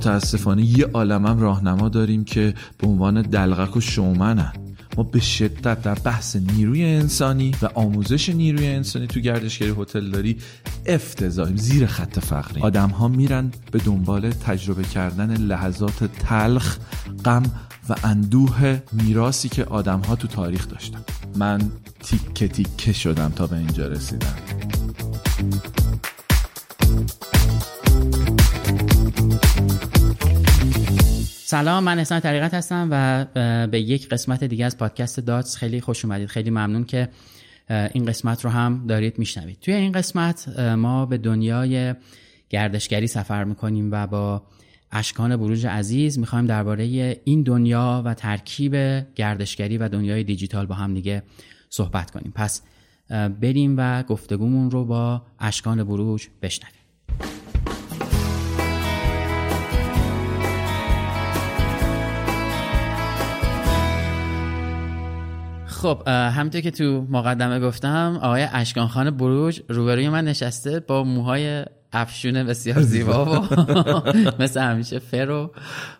[0.00, 4.52] متاسفانه یه عالمم راهنما داریم که به عنوان دلغک و شومنن.
[4.96, 10.36] ما به شدت در بحث نیروی انسانی و آموزش نیروی انسانی تو گردشگری هتلداری
[10.86, 16.78] افتضاحیم زیر خط فقری آدم ها میرن به دنبال تجربه کردن لحظات تلخ
[17.24, 17.42] غم
[17.88, 21.00] و اندوه میراسی که آدم ها تو تاریخ داشتن.
[21.36, 21.60] من
[22.02, 24.34] تیکه تیکه شدم تا به اینجا رسیدم.
[31.50, 33.24] سلام من احسان طریقت هستم و
[33.66, 36.28] به یک قسمت دیگه از پادکست داتس خیلی خوش اومدید.
[36.28, 37.08] خیلی ممنون که
[37.70, 39.58] این قسمت رو هم دارید میشنوید.
[39.60, 41.94] توی این قسمت ما به دنیای
[42.50, 44.42] گردشگری سفر می‌کنیم و با
[44.92, 48.74] اشکان بروج عزیز می‌خوایم درباره این دنیا و ترکیب
[49.14, 51.22] گردشگری و دنیای دیجیتال با هم دیگه
[51.70, 52.32] صحبت کنیم.
[52.34, 52.62] پس
[53.40, 56.79] بریم و گفتگومون رو با اشکان بروج بشنویم.
[65.80, 71.64] خب همونطور که تو مقدمه گفتم آقای اشکان خان بروج روبروی من نشسته با موهای
[71.92, 73.44] افشون بسیار زیبا و
[74.42, 75.50] مثل همیشه فرو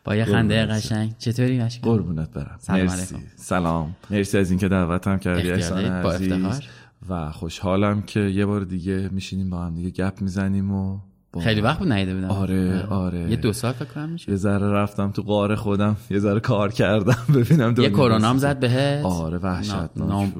[0.04, 1.14] با یه خنده قشنگ.
[1.18, 2.56] چطوری اشکان؟ قربونت برم.
[2.58, 3.16] سلام مرسی.
[3.36, 3.96] سلام.
[4.10, 6.60] مرسی از اینکه دعوتم کردی احسان عزیز.
[7.08, 10.98] و خوشحالم که یه بار دیگه میشینیم با هم دیگه گپ می‌زنیم و
[11.38, 12.28] خیلی وقت بود نیده بودم.
[12.28, 13.30] آره آره.
[13.30, 16.72] یه دو سال فکر کنم میشه یه ذره رفتم تو قاره خودم یه ذره کار
[16.72, 19.74] کردم ببینم یه کرونا هم زد بهت؟ آره وحشت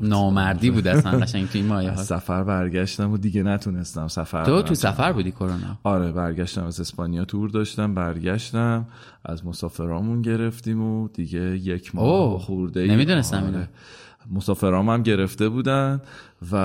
[0.03, 4.75] نامردی بود اصلا قشنگ تو این مایه سفر برگشتم و دیگه نتونستم سفر تو تو
[4.75, 8.87] سفر بودی کرونا؟ آره برگشتم از اسپانیا تور داشتم برگشتم
[9.25, 13.69] از مسافرامون گرفتیم و دیگه یک ماه خورده نمی‌دونستم آره.
[14.31, 16.01] مسافرام هم گرفته بودن.
[16.53, 16.57] و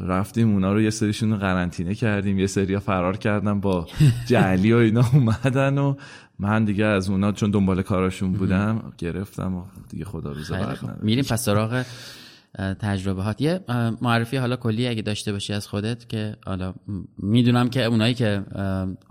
[0.00, 3.86] رفتیم اونا رو یه سریشون رو قرنطینه کردیم یه سری فرار کردن با
[4.30, 5.94] جعلی و اینا اومدن و
[6.38, 11.24] من دیگه از اونا چون دنبال کاراشون بودم گرفتم و دیگه خدا روز بعد میریم
[11.24, 11.84] پس سراغ
[12.80, 13.60] تجربه هات یه
[14.00, 16.74] معرفی حالا کلی اگه داشته باشی از خودت که حالا
[17.18, 18.42] می‌دونم که اونایی که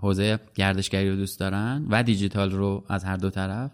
[0.00, 3.70] حوزه گردشگری رو دوست دارن و دیجیتال رو از هر دو طرف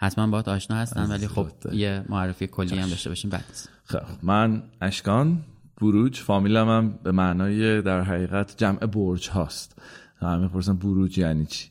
[0.00, 3.44] حتما باهات آشنا هستن ولی خب یه معرفی کلی هم داشته باشیم بعد
[3.84, 5.38] خب من اشکان
[5.80, 9.82] بروج فامیلم هم به معنای در حقیقت جمع برج هاست.
[10.20, 11.68] همه پرسن بروج یعنی چی؟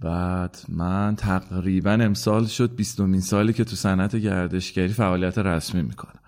[0.00, 6.20] بعد من تقریبا امسال شد بیستمین سالی که تو صنعت گردشگری فعالیت رسمی می‌کنم.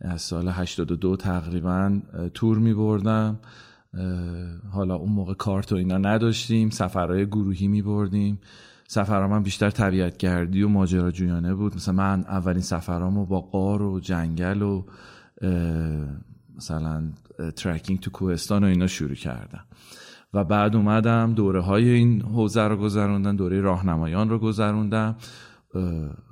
[0.00, 2.00] از سال 82 تقریبا
[2.34, 3.38] تور می بردم
[4.72, 8.40] حالا اون موقع کارت و اینا نداشتیم سفرهای گروهی می بردیم
[8.92, 11.74] سفرام بیشتر طبیعت گردی و ماجراجویانه بود.
[11.74, 14.84] مثلا من اولین سفرامو با قار و جنگل و
[16.56, 17.02] مثلا
[17.56, 19.64] ترکینگ تو کوهستان و اینا شروع کردم.
[20.34, 25.16] و بعد اومدم دوره های این حوزه رو گذروندم دوره راهنمایان رو گذروندم.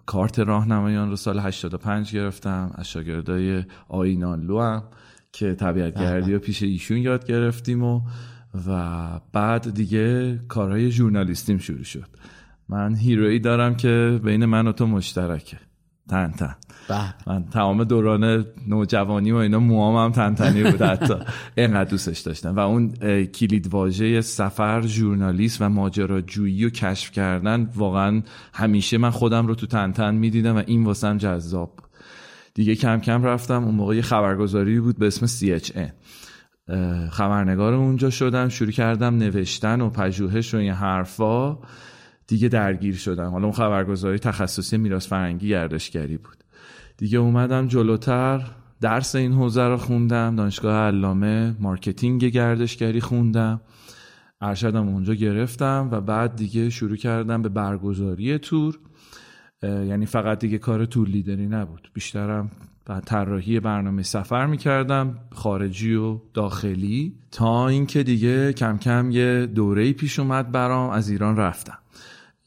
[0.07, 2.71] کارت راهنمایان رو سال 85 گرفتم.
[2.75, 4.83] از شاگردای آینان لو هم
[5.33, 8.01] که طبیعت گردی و پیش ایشون یاد گرفتیم و
[8.67, 12.09] و بعد دیگه کارهای ژورنالیستیم شروع شد.
[12.71, 15.57] من هیرویی دارم که بین من و تو مشترکه.
[16.09, 16.55] تن تن.
[17.27, 21.15] من تمام دوران نوجوانی و اینا موام هم تن تنی بود حتی.
[21.59, 22.57] اینقدر دوستش داشتم.
[22.57, 22.93] و اون
[23.25, 28.23] کلید واژه سفر ژورنالیست و ماجراجویی و کشف کردن واقعا
[28.55, 31.91] همیشه من خودم رو تو تن تن می‌دیدم و این واسم جذاب بود.
[32.55, 33.65] دیگه کم کم رفتم.
[33.65, 35.91] اون موقع یه خبرگزاری بود به اسم CHN
[37.11, 38.49] خبرنگار اونجا شدم.
[38.49, 41.59] شروع کردم نوشتن و پژوهش و این حرفا.
[42.31, 43.31] دیگه درگیر شدم.
[43.31, 46.37] حالا اون خبرگزاری تخصصی میراث فرنگی گردشگری بود.
[46.97, 48.43] دیگه اومدم جلوتر
[48.81, 53.61] درس این حوزه رو خوندم دانشگاه علامه marketing گردشگری خوندم.
[54.41, 58.79] ارشدم اونجا گرفتم و بعد دیگه شروع کردم به برگزاری تور.
[59.63, 61.91] یعنی فقط دیگه کار tour leader ی نبود.
[61.95, 62.51] بیشترم
[63.07, 70.19] طراحی برنامه سفر می‌کردم خارجی و داخلی تا اینکه دیگه کم کم یه دوره پیش
[70.19, 71.80] اومد برام از ایران رفتم.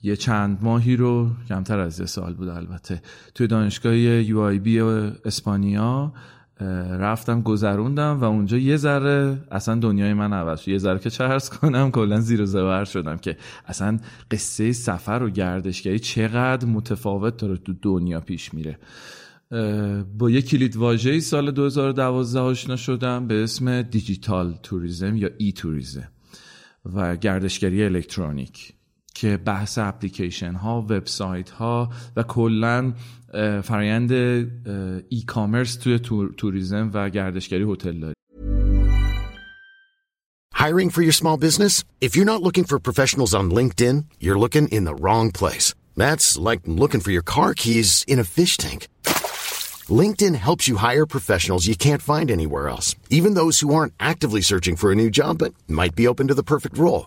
[0.04, 3.02] یه چند ماهی رو کمتر از یه سال بود البته
[3.36, 6.14] توی دانشگاه یو آی بی اسپانیا
[7.00, 10.68] رفتم گذروندم و اونجا یه ذره اصلا دنیای من عوض شد.
[10.68, 14.00] یه ذره که چه کنم کلا زیر و زبر شدم که اصلا
[14.32, 18.80] قصه سفر و گردشگری چقدر متفاوت داره تو دنیا پیش میره.
[20.18, 26.08] با یه کلید واژه‌ای سال 2012 آشنا شدم به اسم دیجیتال توریزم یا ای توریزم
[26.94, 28.74] و گردشگری الکترونیک.
[29.15, 32.93] که بحث اپلیکیشن ها وبسایت ها و کلا
[33.63, 34.13] فرایند
[35.09, 35.99] ای کامرس توی
[36.37, 38.15] توریزم و گردشگری هتل داری
[40.55, 41.85] Hiring for your small business?
[42.01, 45.73] If you're not looking for professionals on LinkedIn, you're looking in the wrong place.
[45.97, 48.89] That's like looking for your car keys in a fish tank.
[50.01, 54.43] LinkedIn helps you hire professionals you can't find anywhere else, even those who aren't actively
[54.43, 57.07] searching for a new job but might be open to the perfect role.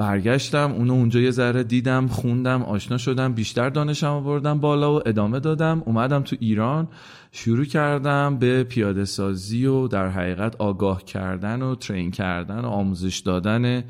[0.00, 5.40] برگشتم اونو اونجا یه ذره دیدم خوندم آشنا شدم بیشتر دانشم آوردم بالا و ادامه
[5.40, 5.82] دادم.
[5.86, 6.88] اومدم تو ایران
[7.32, 13.18] شروع کردم به پیاده سازی و در حقیقت آگاه کردن و train کردن و آموزش
[13.18, 13.84] دادن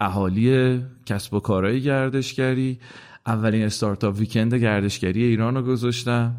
[0.00, 2.78] اهالی کسب و کارهای گردشگری.
[3.26, 6.34] اولین startup weekend گردشگری ایران رو گذاشتم.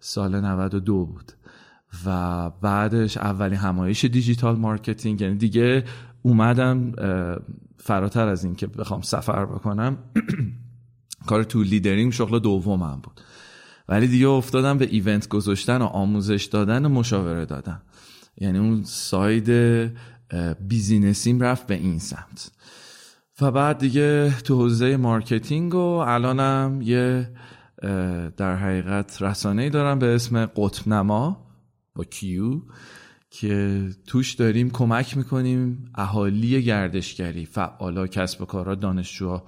[0.00, 1.32] سال 92 بود.
[2.06, 5.20] و بعدش اولین همایش digital marketing.
[5.20, 5.84] یعنی دیگه
[6.22, 6.92] اومدم
[7.78, 9.98] فراتر از این که بخوام سفر بکنم
[11.28, 13.20] کار tour leading شغل دومم بود.
[13.88, 17.82] ولی دیگه افتادم به event گذاشتن و آموزش دادن و مشاوره دادن.
[18.36, 19.50] یعنی اون side
[20.68, 22.50] business یم رفت به این سمت.
[23.40, 27.30] و بعد دیگه تو حوزه marketing و الانم یه
[28.36, 31.46] در حقیقت رسانه دارم به اسم قطب نما
[31.94, 32.60] با کیو
[33.40, 39.44] که توش داریم کمک می‌کنیم اهالی گردشگری فعالا کسب و کارها دانشجوها.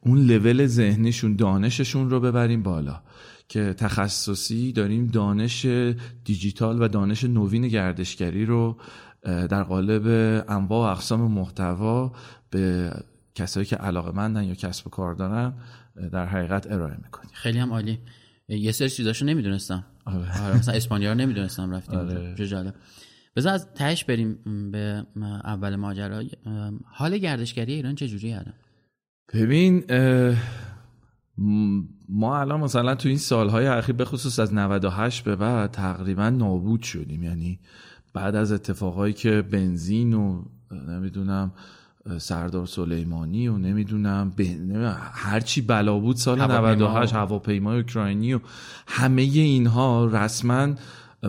[0.00, 3.02] اون لول ذهنیشون دانششون رو ببریم بالا
[3.48, 5.66] که تخصصی داریم دانش
[6.24, 8.76] دیجیتال و دانش نوین گردشگری رو
[9.24, 10.06] در قالب
[10.48, 12.12] انواع و اقسام محتوا
[12.50, 12.92] به
[13.34, 15.52] کسایی که علاقه مندن یا کسب و کار دارن
[16.12, 17.30] در حقیقت ارائه می‌کنیم.
[17.32, 17.98] خیلی هم عالی.
[18.48, 19.84] یه سری چیزاشو نمی‌دونستم.
[20.04, 20.56] آره.
[20.58, 22.46] مثلا اسپانیا رو نمی‌دونستم رفتیم آره.
[22.46, 22.74] جالب.
[23.36, 24.38] بذار از تهش بریم
[24.70, 25.06] به
[25.44, 26.22] اول ماجرا.
[26.84, 28.54] حال گردشگری ایران چه جوری الان؟
[29.34, 29.84] ببین
[32.08, 36.82] ما الان مثلا تو این سالهای اخیر به خصوص از 98 به بعد تقریبا نابود
[36.82, 37.22] شدیم.
[37.22, 37.60] یعنی
[38.12, 40.44] بعد از اتفاقایی که بنزین و
[40.88, 41.52] نمی‌دونم
[42.18, 44.32] سردار سلیمانی و نمی‌دونم
[45.12, 48.40] هرچی بلا بود سال 98 هواپیمای اوکراینی و
[48.86, 50.74] همه اینها رسما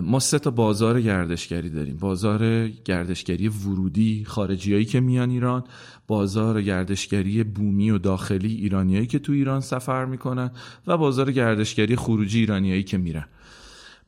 [0.02, 1.96] ما سه تا بازار گردشگری داریم.
[1.96, 5.64] بازار گردشگری ورودی خارجیایی که میان ایران.
[6.06, 10.50] بازار گردشگری بومی و داخلی ایرانیایی که تو ایران سفر می‌کنن.
[10.86, 13.24] و بازار گردشگری خروجی ایرانیایی که میرن.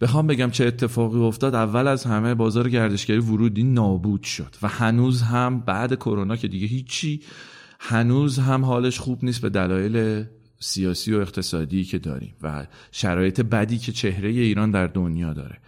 [0.01, 1.55] بخوام بگم چه اتفاقی افتاد.
[1.55, 4.57] اول از همه بازار گردشگری ورودی نابود شد.
[4.63, 7.21] و هنوز هم بعد کرونا که دیگه هیچی
[7.81, 9.43] هنوز هم حالش خوب نیست.
[9.43, 10.25] به دلایل
[10.59, 15.59] سیاسی و اقتصادی که داریم و شرایط بدی که چهره ایران در دنیا داره.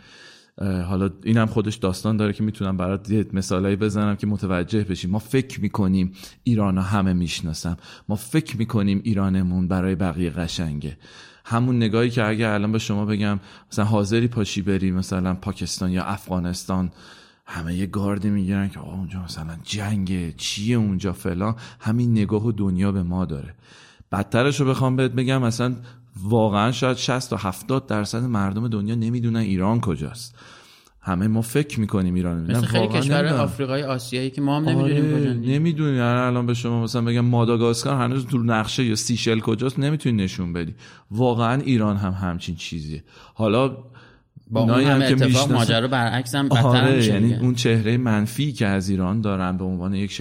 [0.82, 5.10] حالا این هم خودش داستان داره که می‌تونم برات مثالایی بزنم که متوجه بشیم.
[5.10, 6.12] ما فکر می‌کنیم
[6.44, 7.76] ایران همه می‌شناسم.
[8.08, 10.98] ما فکر می‌کنیم ایرانمون برای بقیه قشنگه.
[11.44, 13.40] همون نگاهی که اگه الان به شما بگم
[13.72, 16.90] مثلا حاضری پاشی بری مثلا پاکستان یا افغانستان
[17.46, 22.52] همه یه گاردی می‌گیرن که آه اونجا مثلا جنگه چیه اونجا فلان؟ همین نگاه و
[22.52, 23.54] دنیا به ما داره.
[24.12, 25.74] بدترش رو بخوام بهت بگم مثلا
[26.22, 30.34] واقعا شاید 60 تا 70 درصد مردم دنیا نمی‌دونن ایران کجاست.
[31.02, 35.34] همه ما فکر می‌کنیم ایران مثل خیلی کشور آفریقای آسیایی که ما هم نمی‌دونیم آره
[35.34, 36.00] نمی‌دونی.
[36.00, 40.74] الان به شما مثلا بگم ماداگاسکار هنوز تو نقشه یا سیشل کجاست نمی‌تونی نشون بدی.
[41.10, 43.04] واقعا ایران هم همچین چیزیه.
[43.34, 43.76] حالا
[44.50, 47.34] با اون همه اتفاق ماجرا برعکس هم آره یعنی.
[47.34, 50.20] اون چهره منفی که از ایران دارن به عنوان یک ش-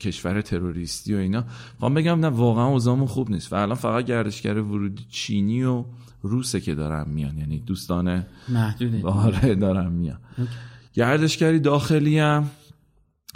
[0.00, 1.44] کشور تروریستی و اینا
[1.80, 3.52] خواهم بگم نه واقعا اوضاعمون خوب نیست.
[3.52, 5.84] و الان فقط گردشگر ورودی چینی و
[6.22, 9.06] روسه که دارن میان یعنی دوستان محدوده.
[9.06, 10.18] آره دارم میان.
[10.94, 12.50] گردشگری داخلی هم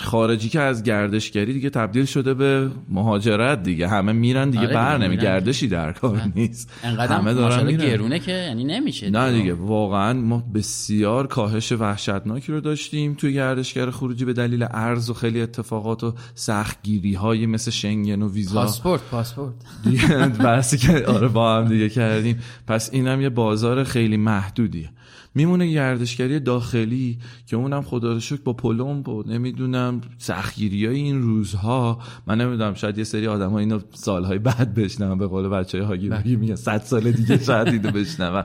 [0.03, 3.89] خارجی که از گردشگری دیگه تبدیل شده به مهاجرت دیگه.
[3.89, 5.17] همه میرن دیگه آره بر نمی.
[5.17, 6.73] گردشی در کار نیست.
[6.83, 7.87] انقدر همه دارن میرن.
[7.87, 9.55] گرونه که یعنی نمیشه نه دیگه.
[9.55, 15.41] واقعا ما بسیار کاهش وحشتناکی رو داشتیم توی گردشگر خروجی به دلیل ارز و خیلی
[15.41, 18.61] اتفاقات و سختگیری های مثل شنگن و ویزا.
[18.61, 19.55] پاسپورت پاسپورت.
[19.85, 22.43] دیگه بحثی که آره با هم دیگه کردیم.
[22.67, 24.91] پس اینم یه بازار خیلی محدودیه.
[25.35, 31.23] میمونه گردشگری داخلی که اونم خدا رو شکر با پلم و نمی‌دونم سختگیری های این
[31.23, 31.99] روزها.
[32.27, 35.87] من نمی‌دونم شاید یه سری آدم ها اینو سالهای بعد بشنم به قول بچه های
[35.87, 38.45] هاگی واگی میگن صد سال دیگه شاید اینو بشنم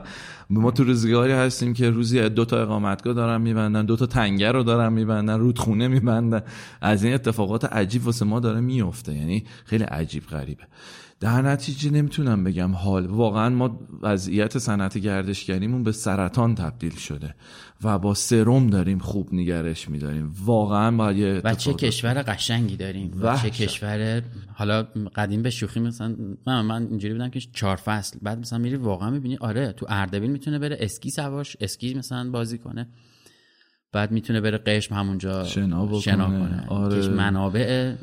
[0.50, 4.62] ما تو روزگاری هستیم که روزی دو تا اقامتگاه دارن میبندن دو تا تنگه رو
[4.62, 6.42] دارن میبندن رودخونه میبندن.
[6.80, 10.62] از این اتفاقات عجیب واسه ما داره میفته یعنی خیلی عجیب غریبه.
[11.20, 13.06] در نتیجه نمی‌تونم بگم حال.
[13.06, 17.34] واقعا ما وضعیت صنعت گردشگریمون به سرطان تبدیل شده
[17.84, 20.34] و با سرم داریم خوب نگرش میداریم.
[20.44, 23.50] واقعا با یه و چه کشور قشنگی داریم و چه.
[23.50, 24.22] کشور
[24.54, 24.82] حالا
[25.14, 29.10] قدیم به شوخی مثلا من, من اینجوری بودم که چهار فصل بعد مثلا میری واقعا
[29.10, 32.88] می‌بینی آره تو اردبیل می‌تونه بره اسکی سواش اسکی مثلا بازی کنه.
[33.92, 36.66] بعد می‌تونه بره قشم همونجا شنا کنه.
[36.68, 37.08] آره.
[37.08, 37.94] منابع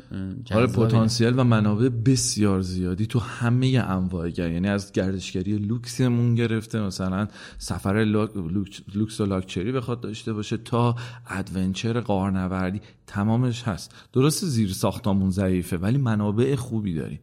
[0.54, 6.80] آره پتانسیل و منابع بسیار زیادی تو همه انواع گر یعنی از گردشگری لوکسمون گرفته
[6.80, 7.28] مثلا
[7.58, 10.96] سفر لوکس, لوکس و لاکچری بخواد داشته باشه تا
[11.30, 12.80] adventure غارنوردی.
[13.06, 13.94] تمامش هست.
[14.12, 17.20] درسته زیر ساختامون ضعیفه ولی منابع خوبی داریم.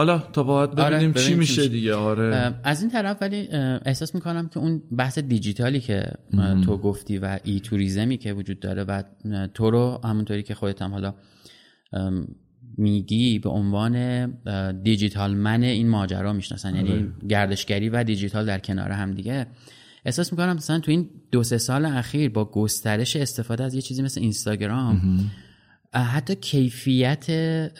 [0.00, 1.68] حالا تا باید آره، ببینیم چی ببینیم چی میشه.
[1.68, 2.54] دیگه آره.
[2.64, 3.48] از این طرف ولی
[3.84, 6.04] احساس می‌کنم که اون بحث دیجیتالی که
[6.64, 9.02] تو گفتی و ای توریزمی که وجود داره و
[9.54, 11.14] تو رو همونطوری که خودت هم حالا
[12.78, 14.26] میگی به عنوان
[14.82, 16.76] دیجیتال من این ماجرا می‌شناسن.
[16.76, 19.46] یعنی گردشگری و دیجیتال در کنار هم دیگه.
[20.04, 24.02] احساس می‌کنم مثلا تو این دو سه سال اخیر با گسترش استفاده از یه چیزی
[24.02, 25.20] مثل اینستاگرام
[25.92, 27.26] حتی کیفیت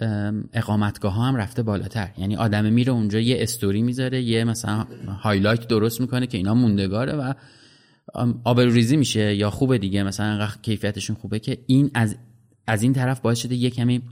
[0.00, 2.10] ام، اقامتگاه ها هم رفته بالاتر.
[2.18, 4.86] یعنی آدم میره اونجا یه استوری می‌ذاره یه مثلا
[5.22, 7.32] highlight درست می‌کنه که اینا موندگاره و
[8.44, 10.02] آبروریزی میشه یا خوبه دیگه.
[10.02, 12.16] مثلا کیفیتشون خوبه که این از
[12.66, 14.02] از این طرف باعث شده یه کمی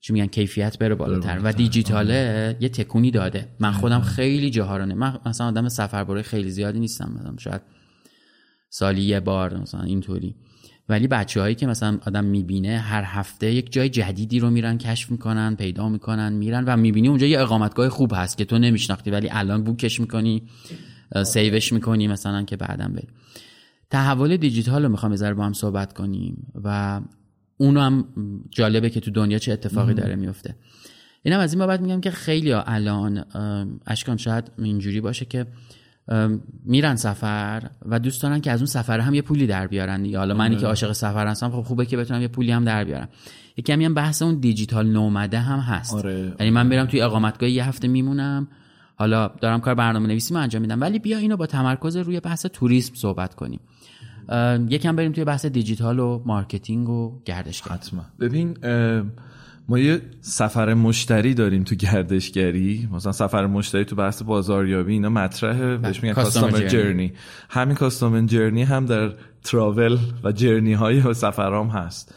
[0.00, 1.38] چی میگن کیفیت بره بالاتر.
[1.44, 3.48] و دیجیتاله یه تکونی داده.
[3.60, 7.34] من خودم خیلی جاها رو نه- من مثلا آدم سفربروی خیلی زیادی نیستم مثلا.
[7.38, 7.60] شاید
[8.70, 10.34] سالی یه بار مثلا اینطوری.
[10.88, 15.10] ولی بچه هایی که مثلا آدم می‌بینه هر هفته یک جای جدیدی رو میرن کشف
[15.10, 19.28] می‌کنن پیدا می‌کنن میرن و می‌بینی اونجا یه اقامتگاه خوب هست که تو نمیشناختی ولی
[19.30, 20.42] الان بوکش می‌کنی
[21.24, 23.08] سیوش می‌کنی مثلا که بعدم بری.
[23.90, 27.00] تحول دیجیتال رو می‌خوام یه با هم صحبت کنیم و
[27.56, 28.04] اونو هم
[28.50, 30.54] جالبه که تو دنیا چه اتفاقی داره میفته
[31.22, 33.24] اینم از این بابت میگم که خیلی الان
[33.86, 35.46] اشکان شاید اینجوری باشه که
[36.64, 40.18] میرن سفر و دوست دارن که از اون سفر هم یه پولی در بیارن دیگه.
[40.18, 43.08] حالا منی که عاشق سفر هستم خب خوبه که بتونم یه پولی هم در بیارم.
[43.68, 45.94] یه هم بحث اون digital nomad ه هم هست.
[45.94, 46.34] آره.
[46.40, 48.48] یعنی من میرم توی اقامتگاه یه هفته میمونم.
[48.96, 50.80] حالا دارم کار برنامه نویسی من انجام میدم.
[50.80, 53.60] ولی بیا اینو با تمرکز روی بحث توریسم صحبت کنیم.
[54.68, 57.74] یکم بریم توی بحث دیجیتال و marketing و گردشگری.
[57.74, 58.04] حتما.
[58.20, 58.56] ببین
[59.68, 62.88] ما یه سفر مشتری داریم تو گردشگری.
[62.92, 65.76] مثلا سفر مشتری تو بحث بازاریابی اینا مطرحه.
[65.76, 66.66] بهش میگن کاستومر.
[66.66, 67.12] جرنی
[67.48, 69.12] همین کاستومر جرنی هم در
[69.44, 72.14] تراول و جرنی های سفرام هست.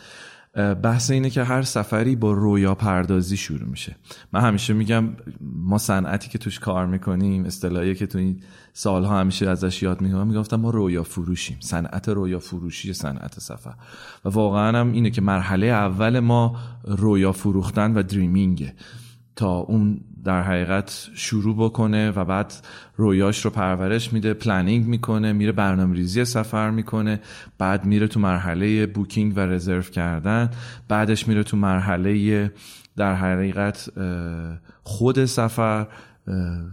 [0.56, 3.96] بحث اینه که هر سفری با رویا پردازی شروع میشه.
[4.34, 5.10] من همیشه میگم
[5.42, 8.42] ما صنعتی که توش کار می‌کنیم اصطلاحی که تو این
[8.74, 11.58] سالها همیشه ازش یاد می‌کنم می‌گفتم ما رویا فروشیم.
[11.60, 13.74] صنعت رویا فروشی صنعت سفر.
[14.26, 18.74] و واقعا هم اینه که مرحله اول ما رویا فروختن و dreaming ه.
[19.36, 22.54] تا اون در حقیقت شروع بکنه و بعد
[22.96, 27.20] رویاش رو پرورش میده planning می‌کنه میره برنامه ریزی سفر می‌کنه
[27.58, 30.50] بعد میره تو مرحله booking و رزرو کردن
[30.88, 32.52] بعدش میره تو مرحله
[32.96, 33.90] در حقیقت
[34.84, 35.88] خود سفر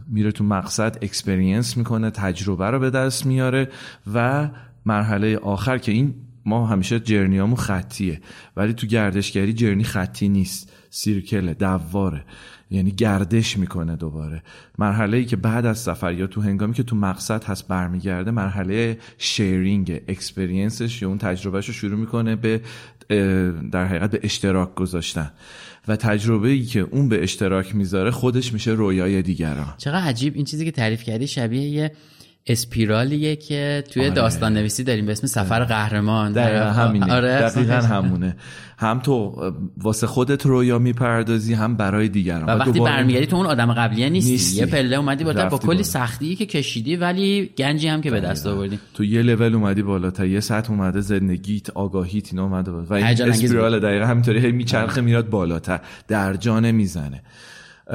[0.09, 3.69] میره تو مقصد experience می‌کنه تجربه رو به دست میاره
[4.15, 4.49] و
[4.87, 6.15] مرحله آخر که این
[6.45, 8.21] ما همیشه journey امون خطیه
[8.57, 12.25] ولی تو گردشگری journey خطی نیست circle ه دواره.
[12.71, 14.43] یعنی گردش می‌کنه دوباره.
[14.79, 18.99] مرحله ای که بعد از سفر یا تو هنگامی که تو مقصد هست برمیگرده مرحله
[19.19, 22.61] sharing experience ش یا اون تجربهش رو شروع می‌کنه به
[23.73, 25.31] در حقیقت به اشتراک گذاشتن.
[25.89, 29.75] و تجربه ای که اون به اشتراک می‌ذاره خودش میشه رویای دیگران.
[29.79, 30.37] چقدر عجیب.
[30.37, 31.93] این چیزی که تعریف کردی شبیه یه
[32.49, 34.15] اسپیرالیه که توی آره.
[34.15, 36.33] داستان نویسی داریم به اسم سفر قهرمان.
[36.33, 36.73] دقیقا آره.
[36.73, 37.13] همینه.
[37.15, 37.39] آره.
[37.41, 37.75] دقیقا.
[37.75, 38.37] همونه.
[38.79, 39.35] هم تو
[39.77, 42.43] واسه خودت رویا می‌پردازی هم برای دیگران.
[42.43, 44.57] و وقتی دوباره- برمیگردی تو اون آدم قبلیه نیستی, نیستی.
[44.61, 45.83] یه پله اومدی بالاتر با کلی بالا.
[45.83, 48.79] سختی که کشیدی ولی گنجی هم که به دست آوردی.
[48.95, 52.85] تو یه لول اومدی بالاتر یه سطح اومده زندگیت آگاهیت اینا اومده بالا.
[52.85, 55.81] و این اسپیرال دقیقا همینطوری هی میچرخه میاد بالاتر.
[56.09, 57.23] در جانه می‌زنه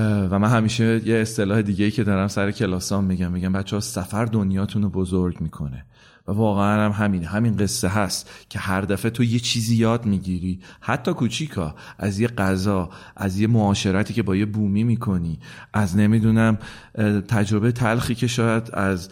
[0.01, 3.31] و من همیشه یه اصطلاح دیگه ای که دارم سر کلاسام میگم.
[3.31, 5.85] میگم بچه ها سفر دنیاتون رو بزرگ می‌کنه.
[6.27, 10.59] و واقعا هم همین همین قصه هست که هر دفعه تو یه چیزی یاد می‌گیری.
[10.81, 15.39] حتی کوچیکا از یه غذا از یه معاشرتی که با یه بومی می‌کنی
[15.73, 16.57] از نمی‌دونم
[17.27, 19.09] تجربه تلخی که شاید از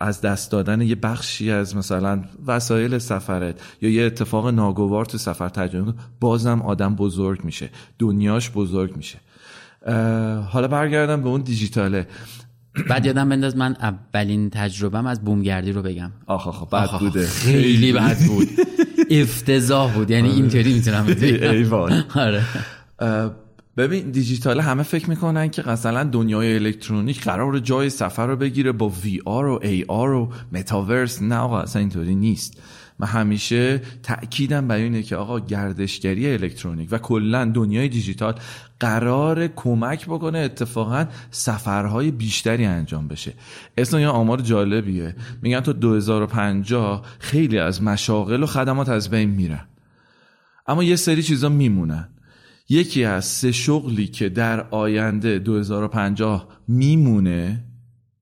[0.00, 5.48] از دست دادن یه بخشی از مثلا وسایل سفرت یا یه اتفاق ناگوار تو سفر
[5.48, 7.70] تجربه بازم آدم بزرگ میشه.
[7.98, 9.18] دنیاش بزرگ میشه.
[10.50, 12.06] حالا برگردم به اون دیجیتاله.
[12.88, 16.10] بعد یادم بنداز من اولین تجربهم از بومگردی رو بگم.
[16.26, 17.26] آخ آخ بد آخ، بوده.
[17.26, 18.48] خیلی بد بود.
[19.10, 20.10] افتضاح بود.
[20.10, 21.50] یعنی اینطوری می‌تونم بگم.
[21.50, 22.04] ایوان.
[22.14, 22.42] آره.
[23.76, 28.88] ببین دیجیتال همه فکر می‌کنن که مثلا دنیای الکترونیک قرار جای سفر رو بگیره با
[28.88, 32.62] وی آر و ای آر و متاورس نه آقا اصلا اینطوری نیست.
[32.98, 38.34] من همیشه تأکیدم بر اینه که آقا گردشگری الکترونیک و کلا دنیای دیجیتال
[38.80, 43.34] قرار کمک بکنه اتفاقا سفرهای بیشتری انجام بشه.
[43.78, 45.16] اصلا یه آمار جالبیه.
[45.42, 49.68] میگن تا 2050 خیلی از مشاغل و خدمات از بین میرن.
[50.66, 52.08] اما یه سری چیزا میمونن.
[52.68, 57.64] یکی از سه شغلی که در آینده 2050 میمونه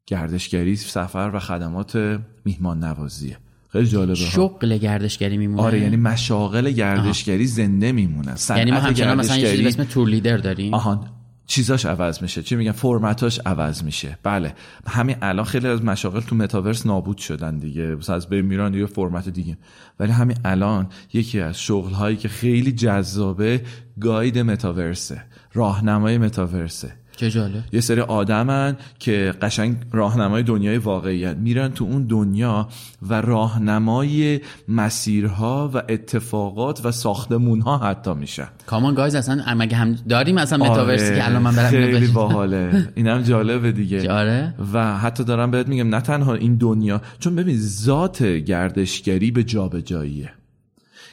[0.07, 3.39] گردشگری سفر و خدمات میهمان نوازیه
[3.73, 4.15] خیلی جالبه.
[4.15, 5.63] شغل گردشگری میمونه.
[5.63, 10.37] آره یعنی مشاغل گردشگری زنده میمونن یعنی ما همچنان مثلا یه چیزی اسم تور لیدر
[10.37, 10.75] داریم.
[10.75, 11.09] آهان
[11.47, 12.43] چیزاش عوض میشه.
[12.43, 14.19] چی میگن؟ فرمتاش عوض میشه.
[14.23, 14.55] بله.
[14.87, 17.83] همین الان خیلی از مشاغل تو متاورس نابود شدن دیگه.
[17.83, 19.59] مثلا از بین میرن یه فرمت دیگه.
[20.01, 23.63] ولی همین الان یکی از شغل هایی که خیلی جذابه
[24.01, 25.25] گاید متاورسه
[25.55, 27.65] راهنمای متاورسه چه جالب.
[27.73, 32.69] یه سری آدمن که قشنگ راهنمای دنیای واقعیت میرن تو اون دنیا
[33.03, 38.49] و راهنمای مسیرها و اتفاقات و ساختمونها حتی میشن.
[38.67, 42.89] کامان گایز اصلا مگه هم داریم اصلا متاورسی آره، که الان من برم خیلی باحاله.
[42.95, 44.11] اینم جالبه دیگه.
[44.21, 44.55] آره.
[44.73, 50.31] و حتی دارم بهت میگم نه تنها این دنیا چون ببین ذات گردشگری به جابجاییه.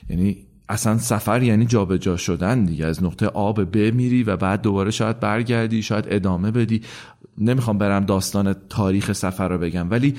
[0.09, 0.37] یعنی
[0.69, 2.85] اصلا سفر یعنی جابجا شدن دیگه.
[2.85, 6.81] از نقطه آ به ب میری و بعد دوباره شاید برگردی شاید ادامه بدی.
[7.37, 10.15] نمی‌خوام برم داستان تاریخ سفر رو بگم ولی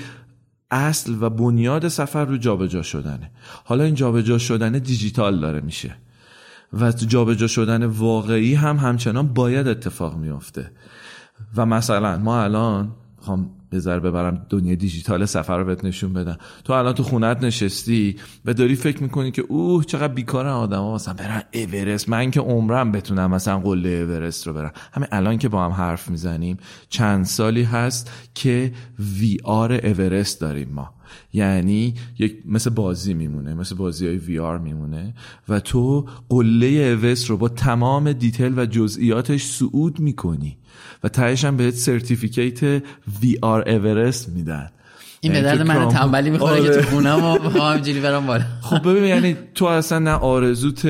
[0.70, 3.30] اصل و بنیاد سفر رو جابجا شدنه.
[3.64, 5.96] حالا این جابجا شدن دیجیتال داره میشه
[6.72, 10.70] و جابجا شدن واقعی هم همچنان باید اتفاق میافته.
[11.56, 12.92] و مثلا ما الان
[13.36, 16.36] می‌خوام بذار ببرم دنیا دیجیتال سفر رو بهت نشون بدم.
[16.64, 20.94] تو الان تو خونت نشستی و داری فکر می‌کنی که اوه چقدر بیکارن آدم ها
[20.94, 22.08] مثلا برن اورست.
[22.08, 24.72] من که عمرم بتونم مثلا قله اورست رو برم.
[24.92, 26.56] همین الان که با هم حرف می‌زنیم
[26.88, 28.72] چند سالی هست که
[29.20, 30.94] VR اورست داریم ما.
[31.32, 35.14] یعنی یک مثل بازی میمونه مثل بازی های VR میمونه
[35.48, 40.56] و تو قله اورست رو با تمام detail و جزئیاتش صعود می‌کنی.
[41.04, 42.62] و تهش هم بهت certificate
[43.22, 44.70] وی آر اورست میدن.
[45.22, 46.82] این به یعنی درد من تنبلی می‌خوره که آره.
[46.82, 48.44] تو خونم و همینجوری برم بالا.
[48.60, 50.86] خب ببین یعنی تو اصلا نه آرزوت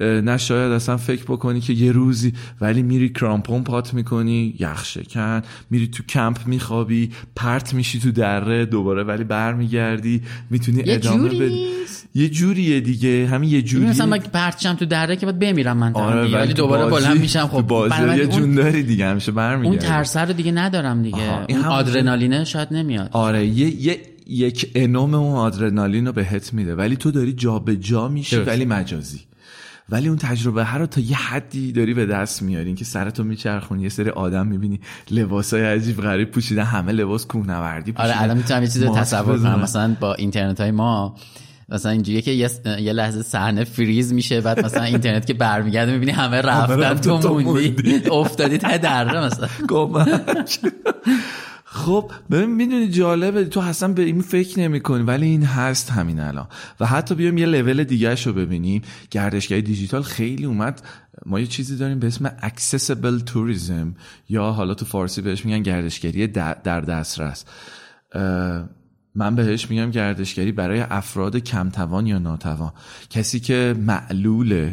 [0.00, 5.42] نه شاید اصلا فکر بکنی که یه روزی ولی میری کرامپون پات می‌کنی یخ شکن
[5.70, 11.66] میری تو کمپ میخوابی پرت میشی تو دره دوباره ولی برمیگردی می‌تونی یه ادامه بدی.
[12.14, 13.86] یه جوریه دیگه همین یه جوری.
[13.86, 17.46] مثلا من پرچم تو دره که باید بمیرم من آره آره ولی دوباره بلند میشم.
[17.46, 21.18] خب بازی یه اون- جون داری دیگه همیشه اون برمیگردی ترسه رو دیگه ندارم دیگه.
[21.48, 23.08] اون آدرنالینه شاید نمیاد.
[23.12, 26.74] آره یه, یه یک انوم اون آدرنالین رو بهت میده.
[26.74, 28.48] ولی تو داری جا به جا میشی درست.
[28.48, 29.20] ولی مجازی.
[29.88, 32.74] ولی اون تجربه هر رو تا یه حدی داری به دست میاری.
[32.74, 38.14] که سرتو میچرخونی یه سری آدم می‌بینی لباسای عجیب غریب پوشیدن همه لباس کوهنوردی پوشیدن.
[38.14, 39.38] آره الان می‌تونم یه چیزی ماسک تصور.
[39.38, 39.60] کنم.
[39.60, 41.16] مثلا با اینترنت های ما
[41.68, 46.12] مثلا اینجوریه که یه, یه لحظه صحنه فریز میشه بعد مثلا اینترنت که برمیگرده می‌بینی
[46.12, 48.02] همه رفتن تو موندی.
[48.12, 49.48] افتادی ته دره مثلا.
[51.74, 56.20] خب ببین می‌دونی جالبه تو اصلا به این فکر نمی کنی ولی این هست همین
[56.20, 56.46] الان.
[56.80, 58.82] و حتی بیام یه لول دیگه رو ببینیم.
[59.10, 60.82] گردشگری دیجیتال خیلی اومد.
[61.26, 63.98] ما یه چیزی داریم به اسم accessible tourism.
[64.28, 67.44] یا حالا تو فارسی بهش میگن گردشگری در دسترس.
[69.14, 72.72] من بهش میگم گردشگری برای افراد کمتوان یا ناتوان.
[73.10, 74.72] کسی که معلوله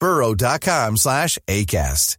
[0.00, 2.16] burrow.com slash ACAST.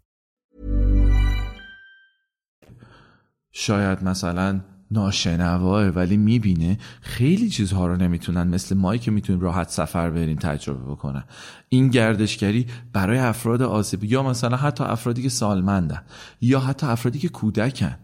[3.52, 10.10] شاید مثلا ناشنواه ولی می‌بینه خیلی چیزها رو نمی‌تونن مثل مایی که می‌تونیم راحت سفر
[10.10, 11.24] بریم تجربه بکنن
[11.70, 16.02] این گردشگری برای افراد آسیب یا مثلا حتی افرادی که سالمندن
[16.41, 17.96] یا حتی افرادی که کودکن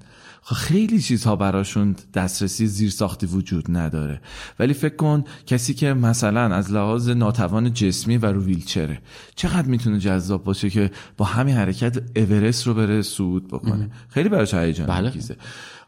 [0.56, 4.22] خیلی چیزها براشون دسترسی زیر ساختی وجود نداره.
[4.60, 9.02] ولی فکر کن کسی که مثلا از لحاظ ناتوان جسمی و رو ویلچره
[9.36, 14.54] چقدر می‌تونه جذاب باشه که با همین حرکت اورست رو بره صعود بکنه؟ خیلی براش
[14.54, 15.12] هیجان بله.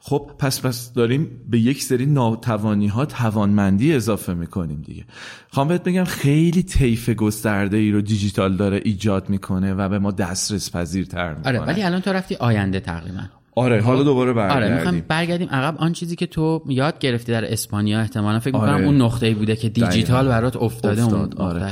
[0.01, 5.05] خب پس پس داریم به یک سری ناتوانی ها توانمندی اضافه می‌کنیم دیگه.
[5.49, 10.11] خواهم بهت بگم خیلی طیف گسترده ای رو دیجیتال داره ایجاد می‌کنه و به ما
[10.11, 11.59] دسترس پذیرتر می‌کنه.
[11.59, 13.21] آره ولی الان تو رفتی آینده تقریبا.
[13.59, 17.53] آره حالا دوباره آره برگردیم می‌خوام برگردیم عقب آن چیزی که تو یاد گرفتی در
[17.53, 18.85] اسپانیا احتمالا فکر می‌کنم آره.
[18.85, 20.27] اون نقطه ای بوده که دیجیتال.
[20.27, 21.71] برات افتاده افتاد، اون آره.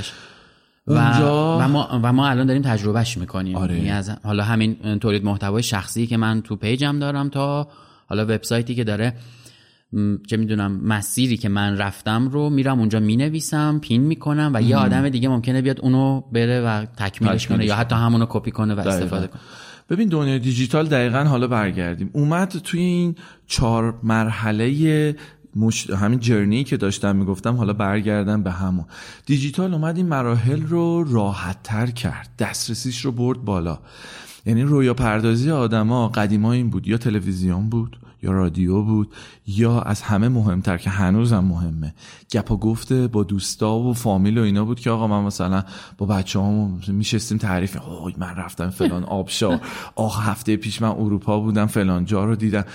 [0.88, 3.76] و, اونجا- و ما و ما الان داریم تجربهش می‌کنیم آره.
[3.76, 7.68] یعنی از حالا همین تولید محتوای شخصی که من تو پیجم دارم تا
[8.08, 9.14] حالا وبسایتی که داره
[10.28, 15.10] چه می‌دونم مسیری که من رفتم رو میرم اونجا می‌نویسم پین می‌کنم و یه آدم
[15.10, 18.80] دیگه ممکنه بیاد اونو بره و تکمیلش کنه یا حتی همونو کپی کنه و.
[18.80, 19.42] استفاده کنه
[19.90, 22.10] ببین دنیای دیجیتال دقیقا حالا برگردیم.
[22.14, 23.16] اومد توی این
[23.48, 25.16] چهار مرحله
[25.56, 25.90] مش...
[25.90, 28.86] همین جرنی که داشتم می‌گفتم حالا برگردم به همون.
[29.26, 32.30] دیجیتال اومد این مراحل رو راحت تر کرد.
[32.40, 33.80] دسترسیش رو برد بالا.
[34.46, 37.98] یعنی رویا پردازی آدما قدیما این بود یا تلویزیون بود.
[38.24, 39.14] یا رادیو بود
[39.48, 41.94] یا از همه مهمتر که هنوزم مهمه.
[42.32, 45.64] گپ و گفته با دوستا و فامیل و اینا بود که آقا من مثلا
[45.98, 49.60] با بچه هم میشستیم تعریف اوه من رفتم فلان آبشار.
[49.96, 52.66] آخ هفته پیش من اروپا بودم فلان جا رو دیدم.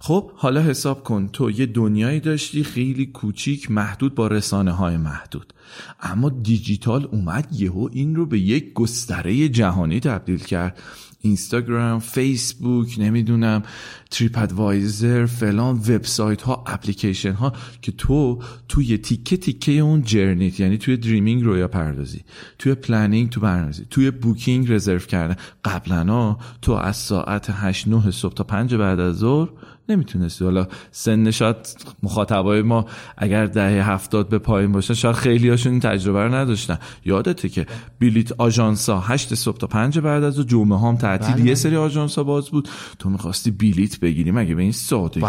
[0.00, 1.28] خب حالا حساب کن.
[1.32, 5.54] تو یه دنیایی داشتی خیلی کوچیک محدود با رسانه های محدود.
[6.00, 10.78] اما دیجیتال اومد یهو این رو به یک گستره جهانی تبدیل کرد.
[11.22, 13.62] اینستاگرام فیسبوک نمی‌دونم
[14.10, 20.60] تریپ ادوایزر فلان وبسایت ها اپلیکیشن ها که تو توی تیکه تیکه اون journey ت
[20.60, 22.20] یعنی توی dreaming رویا پردازی
[22.58, 25.36] توی planning تو برنامه‌ریزی توی booking رزرو کردن.
[25.64, 29.48] قبلا تو از ساعت 8 9 صبح تا 5 بعد از ظهر
[29.88, 30.44] نمی‌تونستی.
[30.44, 31.56] حالا سن شاید
[32.02, 32.86] مخاطبای ما
[33.18, 36.78] اگر دهه هفتاد به پایین باشن شاید خیلی هاشون این تجربه رو نداشتن.
[37.04, 37.66] یادته که
[38.00, 41.46] بلیت آژانسا هشت صبح تا پنج بعد از جمعه هم تعطیل.
[41.46, 42.68] یه سری آژانسا باز بود.
[42.98, 44.30] تو می‌خواستی بلیت بگیری.
[44.30, 45.20] مگه به این سادگی.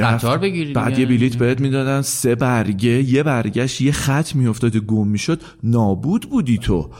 [0.00, 0.98] قطار بگیری بعد.
[0.98, 2.02] یه بلیت بهت می‌دادن.
[2.02, 5.40] سه برگه یه برگش یه خط میافتاد گم می‌شد.
[5.62, 6.90] نابود بودی تو.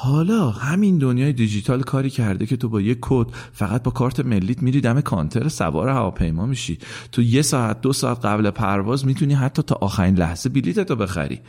[0.00, 4.62] حالا همین دنیای دیجیتال کاری کرده که تو با یه کد فقط با کارت ملیت
[4.62, 6.78] میری دم کانتر سوار هواپیما میشی.
[7.12, 11.40] تو یه ساعت دو ساعت قبل پرواز می‌تونی حتی تا آخرین لحظه بلیتتو بخری.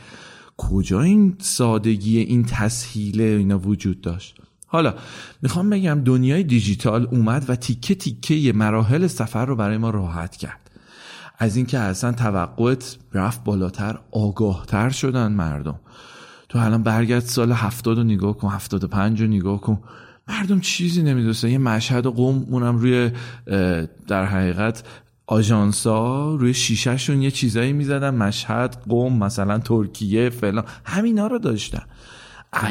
[0.56, 4.36] کجا این سادگی این تسهیل اینا وجود داشت؟
[4.66, 4.94] حالا
[5.42, 10.70] می‌خوام بگم دنیای دیجیتال اومد و تیکه تیکه مراحل سفر رو برای ما راحت کرد.
[11.38, 15.80] از اینکه اصلا توقعت رفت بالاتر آگاهتر شدن مردم.
[16.50, 19.80] تو الان برگرد سال هفتاد رو نگاه کن هفتاد و پنج رو نگاه کن.
[20.28, 21.48] مردم چیزی نمی‌دونستن.
[21.48, 23.10] یه مشهد و قوم اونم روی
[24.08, 24.84] در حقیقت
[25.26, 28.14] آژانسا روی شیشهشون یه چیزایی می‌زدن.
[28.14, 30.64] مشهد قوم مثلا ترکیه فلان.
[30.84, 31.82] همینا رو داشتن.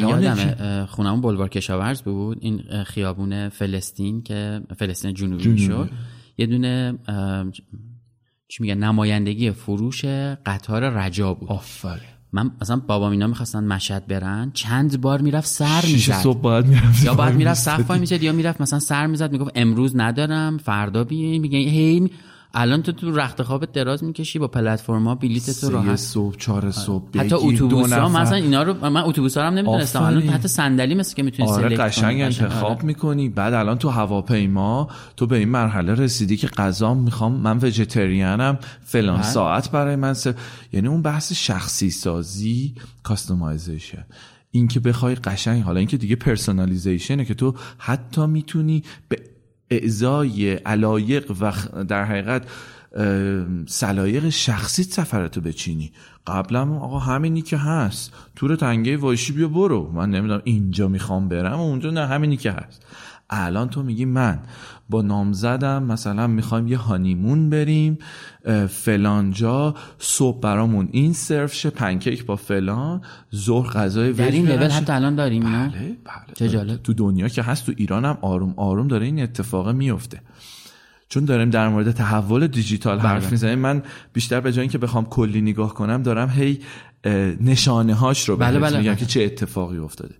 [0.01, 2.37] یادمه خونمون بلوار کشاورز بود.
[2.41, 5.89] این خیابون فلسطین که فلسطین جنوبی شد
[6.37, 6.99] یه دونه
[8.47, 10.05] چی میگن نمایندگی فروش
[10.45, 11.49] قطار رجا بود.
[11.49, 12.18] آفرین.
[12.33, 16.13] من مثلا بابا اینا می‌خواستن مشهد برن چند بار می‌رفت سر می‌زد.
[16.13, 19.95] صبح باید می‌رفت یا باید می‌رفت صف وای یا می‌رفت مثلا سر می‌زد می‌گفت امروز
[19.95, 22.09] ندارم فردا بیاین میگه هی
[22.53, 27.19] الان تو تو رخت خوابت دراز می‌کشی با پلتفرما بلیت تو راحت صبح چهار صبح
[27.19, 28.09] حتی اتوبوس ها.
[28.09, 30.23] مثلا اینا رو من اتوبوس ها هم نمی‌دونستم الان.
[30.23, 32.23] حتی صندلی مثل که می‌تونی آره قشنگ کنی.
[32.23, 32.85] انتخاب آره.
[32.85, 38.50] می‌کنی بعد الان تو هواپیما تو به این مرحله رسیدی که غذا می‌خوام من vegetarian
[38.50, 39.25] م فلان بله.
[39.25, 40.33] ساعت برای من سر...
[40.73, 44.05] یعنی اون بحث شخصی سازی customization
[44.51, 49.17] این که بخوای قشنگ حالا اینکه دیگه personalization ه که تو حتی می‌تونی به
[49.69, 51.53] اعضای علایق و
[51.83, 52.43] در حقیقت
[53.67, 55.91] سلایق شخصی سفرتو بچینی.
[56.27, 58.13] قبلا آقا همینی که هست.
[58.35, 59.91] تور تنگه وایشی بیا برو.
[59.91, 62.85] من نمی‌دونم اینجا می‌خوام برم اونجا نه همینی که هست.
[63.29, 64.39] الان تو میگی من
[64.89, 67.97] با نامزدم مثلا می‌خوایم یه هانیمون بریم
[68.69, 73.01] فلانجا صبح برامون این سرو شه پنکیک با فلان
[73.35, 74.69] ظهر غذای در این لول.
[74.69, 76.83] حتی الان داریم بله بله چه جالب.
[76.83, 80.21] تو دنیا که هست تو ایران هم آروم آروم داره این اتفاق میفته
[81.09, 83.31] چون داریم در مورد تحول دیجیتال حرف بله.
[83.31, 86.59] می‌زنیم من بیشتر به جای اینکه بخوام کلی نگاه کنم دارم هی
[87.41, 88.77] نشانه هاش رو بله، بله.
[88.77, 90.15] میگم که چه اتفاقی افتاده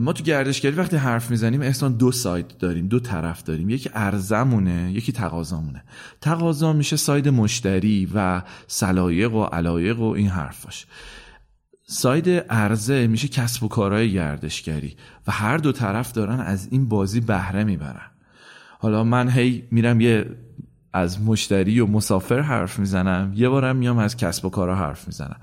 [0.00, 3.70] ما تو گردشگری وقتی حرف می‌زنیم احسان دو سایت داریم دو طرف داریم.
[3.70, 5.84] یکی ارزمونه یکی تقاضامونه.
[6.20, 10.86] تقاضا میشه ساید مشتری و سلایق و علایق و این حرفاش
[11.86, 17.20] ساید عرضه میشه کسب و کارهای گردشگری و هر دو طرف دارن از این بازی
[17.20, 18.10] بهره می‌برن.
[18.78, 20.26] حالا من هی میرم یه
[20.92, 25.36] از مشتری و مسافر حرف می‌زنم یه بارم میام از کسب و کارها حرف می‌زنم.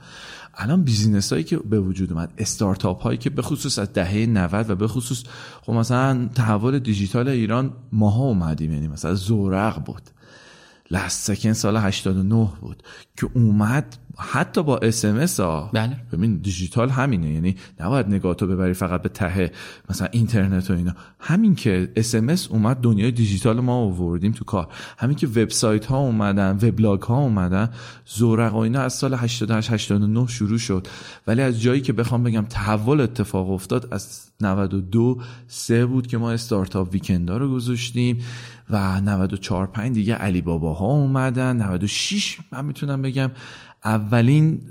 [0.57, 4.69] الان business هایی که به وجود اومد استارتاپ هایی که به خصوص از دهه 90
[4.69, 5.23] و به خصوص
[5.61, 10.01] خب مثلا تحول دیجیتال ایران ماها اومدیم یعنی مثلا زورق بود.
[10.91, 12.83] لست سکند سال 89 بود
[13.17, 15.05] که اومد حتی با اس
[15.39, 15.69] ها.
[15.73, 15.97] بله.
[16.11, 17.29] ببین دیجیتال همینه.
[17.31, 19.51] یعنی نباید نگاهتو ببری فقط به ته
[19.89, 20.93] مثلا اینترنت و اینا.
[21.19, 22.15] همین که اس
[22.49, 24.67] اومد دنیای دیجیتال ما آوردیم تو کار.
[24.97, 27.69] همین که وبسایت ها اومدن وبلاگ ها اومدن
[28.05, 30.87] زورق و اینا از سال 88 89 شروع شد.
[31.27, 36.31] ولی از جایی که بخوام بگم تحول اتفاق افتاد از 92 سه بود که ما
[36.31, 38.17] استارتاپ ویکندا رو گذاشتیم.
[38.69, 43.31] و 94 5 دیگه علی بابا ها اومدن 96 من می‌تونم بگم
[43.85, 44.61] اولین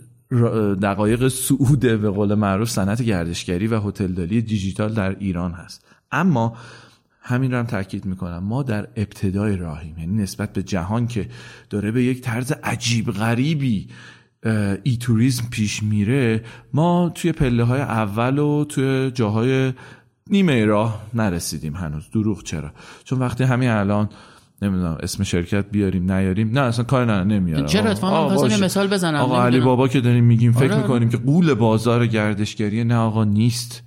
[0.82, 5.84] دقایق سعود به قول معروف صنعت گردشگری و هتلداری دیجیتال در ایران هست.
[6.12, 6.56] اما
[7.20, 8.38] همین رو هم تاکید می‌کنم.
[8.38, 9.98] ما در ابتدای راهیم.
[9.98, 11.28] یعنی نسبت به جهان که
[11.70, 13.88] داره به یک طرز عجیب غریبی
[14.82, 19.72] ای توریسم پیش میره ما توی پله های اول و توی جاهای
[20.30, 22.10] نیمه راه نرسیدیم هنوز.
[22.10, 22.70] دروغ چرا؟
[23.04, 24.08] چون وقتی همین الان
[24.62, 26.50] نمی‌دونم اسم شرکت بیاریم نیاریم.
[26.50, 27.66] نه اصلا کار نه نمیارم.
[27.66, 28.48] چرا؟ اتفاقا.
[28.48, 29.20] یه مثال بزنم.
[29.20, 29.60] آقا علی.
[29.60, 30.82] بابا که داریم میگیم فکر آره.
[30.82, 33.82] می‌کنیم که قول بازار گردشگری نه آقا نیست.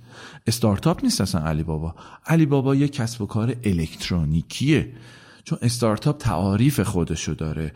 [0.46, 1.94] استارتاپ نیست اصلا علی بابا
[2.26, 4.92] علی بابا یه کسب و کار الکترونیکیه.
[5.44, 7.72] چون استارتاپ تعاریف خودشو داره.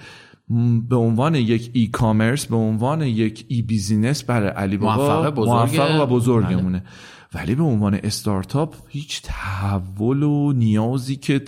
[0.89, 5.81] به عنوان یک e-commerce به عنوان یک e-business برای علی بابا موفق بزرگه.
[5.81, 6.85] موفق و بزرگمونه.
[7.35, 11.43] ولی به عنوان استارتاپ هیچ تحول و نیازی که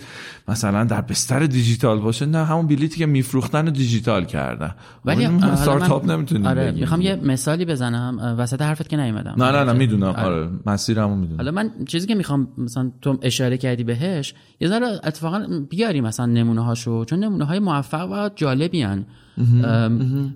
[0.47, 4.75] مثلا در بستر دیجیتال باشه نه همون بلیتی که میفروختن رو دیجیتال کردن.
[5.05, 6.71] ولی استارتاپ من- نمی‌تونیم آره.
[6.71, 9.35] می‌خوام یه مثالی بزنم وسط حرفت که نیومدم.
[9.37, 10.03] نه نه نه می‌دونم.
[10.03, 11.37] آره مسیرمو می‌دونم.
[11.37, 16.25] حالا من چیزی که می‌خوام مثلا تو اشاره کردی بهش یه ذره اتفاقا بیاری مثلا
[16.25, 18.83] نمونه هاشو چون نمونه های موفق و جالبی.
[18.83, 19.05] ام،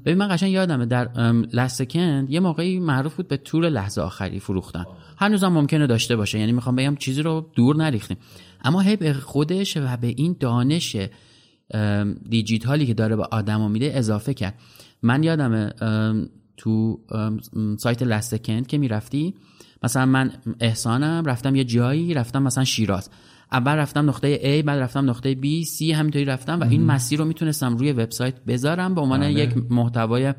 [0.06, 1.10] ببین من قشنگ یادمه در
[1.54, 4.86] لسکند یه موقعی معروف بود به تور لحظه آخری فروختن.
[5.21, 6.39] هنوزم ممکنه داشته باشه.
[6.39, 8.17] یعنی می‌خوام بگم چیزی رو دور نریختیم.
[8.63, 10.97] اما هی به خودش و به این دانش
[12.29, 14.60] دیجیتالی که داره به آدما میده اضافه کرد.
[15.03, 16.99] من یادمه ام، تو
[17.77, 19.34] سایت لستکند که می‌رفتی
[19.84, 23.10] مثلا من احسانم رفتم یه جایی رفتم مثلا شیراز.
[23.51, 27.25] اول رفتم نقطه A بعد رفتم نقطه B C همینطوری رفتم و این مسیر رو
[27.25, 30.34] می‌تونستم روی وبسایت بذارم به عنوان یک محتوای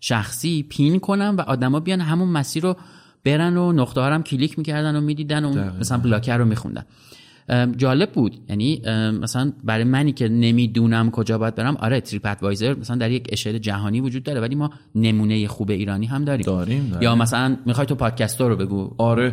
[0.00, 2.76] شخصی pin کنم و آدما بیان همون مسیر رو
[3.24, 6.84] برن و نقطه ها هم کلیک می‌کردن و می‌دیدن و اون مثلا بلاکر رو میخوندن.
[7.76, 8.36] جالب بود.
[8.48, 8.82] یعنی
[9.22, 13.58] مثلا برای منی که نمی‌دونم کجا باید برم آره تریپ ادوایزر مثلا در یک اشل
[13.58, 16.46] جهانی وجود داره ولی ما نمونه خوب ایرانی هم داریم.
[16.46, 17.02] داریم، داریم.
[17.02, 18.94] یا مثلا می‌خوای تو پادکستر رو بگو.
[18.98, 19.32] آره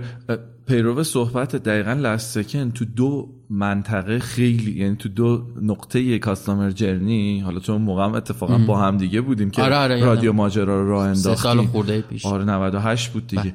[0.67, 7.39] پیرو صحبت دقیقا لست سکند تو دو منطقه خیلی یعنی تو دو نقطه customer journey
[7.39, 10.05] حالا چون موقع هم اتفاقا با هم دیگه بودیم که آره، آره،.
[10.05, 12.25] رادیو ماجرا رو راه انداختیم سال خورده پیش.
[12.25, 12.33] بله.
[12.33, 13.53] آره 98 بود دیگه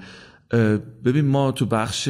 [0.50, 2.08] اه، ببین ما تو بخش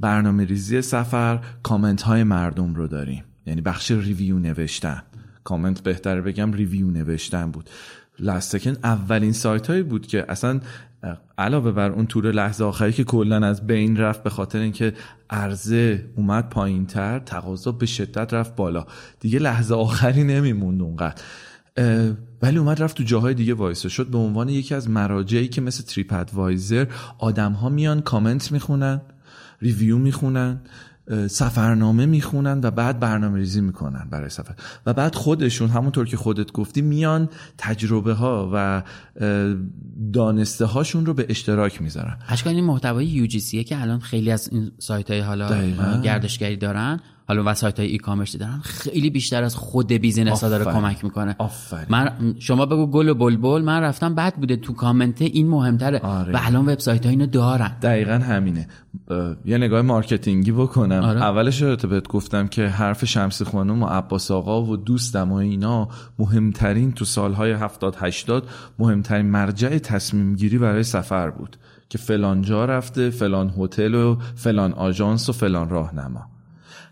[0.00, 5.02] برنامه ریزی سفر کامنت های مردم رو داریم یعنی بخش review نوشتن
[5.44, 7.70] کامنت بهتر بگم review نوشتن بود
[8.18, 10.60] لست سکند اولین سایت هایی بود که اصلا
[11.38, 14.92] علاوه بر اون تور لحظه آخری که کلا از بین رفت به خاطر اینکه
[15.30, 18.86] عرضه اومد پایین تر تقاضا به شدت رفت بالا.
[19.20, 21.22] دیگه لحظه آخری نمیموند اونقدر.
[22.42, 25.84] ولی اومد رفت تو جاهای دیگه وایسه شد به عنوان یکی از مراجعی که مثل
[25.84, 26.86] تریپ ادوایزر
[27.18, 29.00] آدم ها میان کامنت می‌خونن
[29.62, 30.60] review می‌خونن.
[31.30, 34.54] سفرنامه می‌خونن و بعد برنامه ریزی می‌کنن برای سفر.
[34.86, 38.82] و بعد خودشون همونطور که خودت گفتی میان تجربه ها و
[40.12, 42.16] دانسته هاشون رو به اشتراک می‌ذارن.
[42.28, 45.48] اشکال این محتوای UGC که الان خیلی از این سایت های حالا
[46.00, 50.64] گردشگری دارن حالا وبسایت های e-commerce ی دارن خیلی بیشتر از خود business ها داره
[50.64, 51.36] کمک می‌کنه.
[51.38, 51.86] آفرین.
[51.88, 55.98] من شما بگو گل و بلبل من رفتم بعد بوده تو کامنت این مهمتره.
[55.98, 56.32] آره.
[56.32, 57.76] و الان وبسایت ها اینو دارن.
[57.82, 58.68] دقیقا همینه.
[59.44, 61.02] یه نگاه marketing ی بکنم.
[61.02, 61.22] آره.
[61.22, 65.88] اولش رو بهت گفتم که حرف شمسی خانم و عباس آقا و دوستم و اینا
[66.18, 71.56] مهمترین تو سالهای 70 80 مهمترین مرجع تصمیم گیری برای سفر بود.
[71.88, 76.35] که فلان جا رفته فلان هتل و فلان آژانس و فلان راهنما.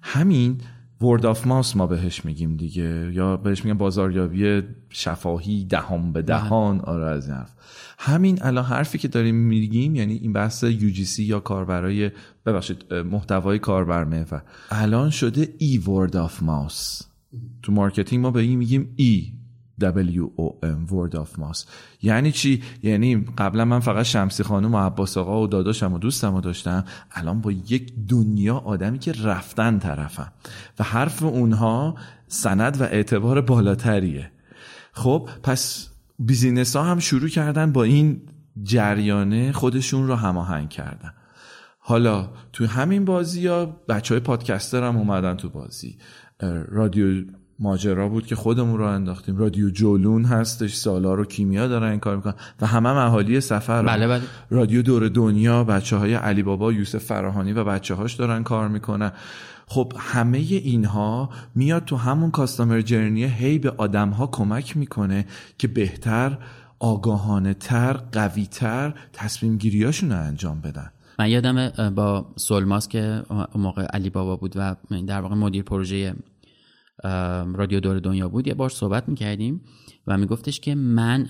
[0.06, 0.60] همین
[1.00, 3.10] word of mouth ما بهش میگیم دیگه.
[3.12, 6.80] یا بهش میگم بازاریابی شفاهی دهان به دهان.
[6.80, 7.54] آره از این حرف.
[7.98, 12.10] همین الان حرفی که داریم میگیم یعنی این بحث UGC یا کاربرای
[12.46, 17.02] ببخشید محتوای کاربر محور الان شده e word of mouth
[17.62, 19.32] تو marketing ما به این میگیم e
[19.80, 21.64] WOM word of mouth.
[22.02, 26.34] یعنی چی؟ یعنی قبلا من فقط شمسی خانم و عباس آقا و داداشم و دوستم
[26.34, 26.84] رو داشتم.
[27.12, 30.32] الان با یک دنیا آدمی که رفتن طرفم.
[30.78, 31.94] و حرف اونها
[32.28, 34.30] سند و اعتبار بالاتریه.
[34.92, 38.22] خب پس بیزینس ها هم شروع کردن با این
[38.62, 41.12] جریانه خودشون رو هماهنگ کردن.
[41.78, 45.98] حالا تو همین بازی ها بچه های پادکستر هم اومدن تو بازی.
[46.68, 47.24] رادیو
[47.58, 49.36] ماجرا بود که خودمون رو انداختیم.
[49.36, 53.82] رادیو جولون هستش سالار و کیمیا دارن این کار می‌کنن و همه هم اهالی سفر
[53.82, 54.22] بله بله.
[54.50, 59.12] رادیو دور دنیا بچه های علی بابا یوسف فراهانی و بچه هاش دارن کار می‌کنن.
[59.66, 65.26] خب همه اینها میاد تو همون کاستامر جرنی هی به آدم ها کمک می‌کنه
[65.58, 66.38] که بهتر
[66.78, 70.90] آگاهانه تر قوی تر تصمیم گیریاشون رو انجام بدن.
[71.18, 73.22] من یادم با سولماس که
[73.54, 76.14] موقع علی بابا بود و در واقع مدیر پروژه
[77.54, 79.60] رادیو دور دنیا بود یه بار صحبت می‌کردیم
[80.06, 81.28] و میگفتش که من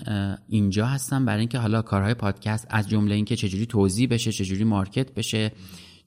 [0.49, 5.13] اینجا هستم برای اینکه حالا کارهای پادکست از جمله اینکه چجوری توضیح بشه چجوری مارکت
[5.13, 5.51] بشه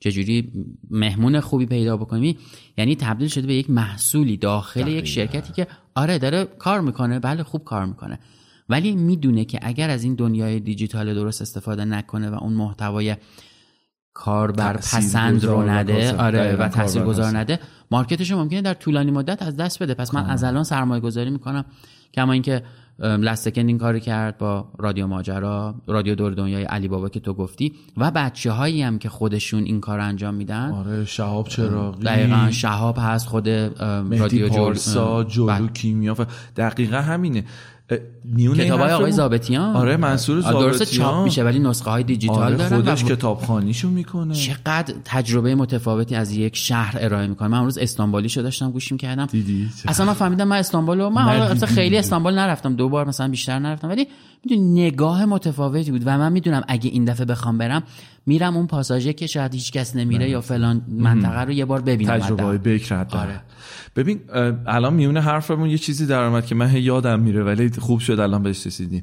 [0.01, 0.53] چجوری
[0.91, 2.37] مهمون خوبی پیدا بکنیم
[2.79, 7.43] یعنی تبدیل شده به یک محصولی داخل یک شرکتی که آره داره کار می‌کنه بله
[7.43, 8.19] خوب کار می‌کنه.
[8.69, 13.17] ولی می‌دونه که اگر از این دنیای دیجیتال درست استفاده نکنه و اون محتوای
[14.19, 16.17] کاربر پسند رو نده.
[16.17, 17.59] آره و تاثیرگذار نده.
[17.91, 19.95] مارکتش ممکنه در طولانی مدت از دست بده.
[19.95, 21.65] پس من از الان سرمایه گذاری می‌کنم.
[22.15, 22.63] کما اینکه
[22.99, 27.73] لستکن این کاری کرد با رادیو ماجرا رادیو دور دنیای علی بابا که تو گفتی
[27.97, 30.71] و بچه هایی هم که خودشون این کار انجام میدن.
[30.71, 36.17] آره شهاب چراغی دقیقا شهاب هست خود رادیو پارسا جلو کیمیا
[36.57, 37.45] دقیقا همینه.
[37.89, 42.57] کتاب های آقای زابطیان آره منصور زابطیان درست چاپ میشه ولی نسخه های دیجیتال آره
[42.57, 44.35] دارن خودش کتابخانیشو می‌کنه.
[44.35, 47.49] چقدر تجربه متفاوتی از یک شهر ارائه می‌کنه.
[47.49, 51.69] من امروز استانبولی شو داشتم گوش می‌کردم دیدی؟ اصلا من فهمیدم من استانبول من اصلا
[51.69, 52.77] خیلی استانبول نرفتم.
[52.77, 53.89] دو بار مثلا بیشتر نرفتم.
[53.89, 54.07] ولی
[54.45, 56.03] می‌دونی نگاه متفاوتی بود.
[56.07, 57.83] و من می‌دونم اگه این دفعه بخوام برم
[58.27, 62.19] میرم اون پاساژه که شاید هیچ کس نمیره یا فلان منطقه رو یه بار ببینم
[62.19, 63.41] تجربه های بکر آره.
[63.97, 64.21] ببین
[64.67, 68.43] الان میونه حرفمون یه چیزی در اومد که من یادم میره ولی خوب شد الان
[68.43, 69.03] بهش رسیدیم.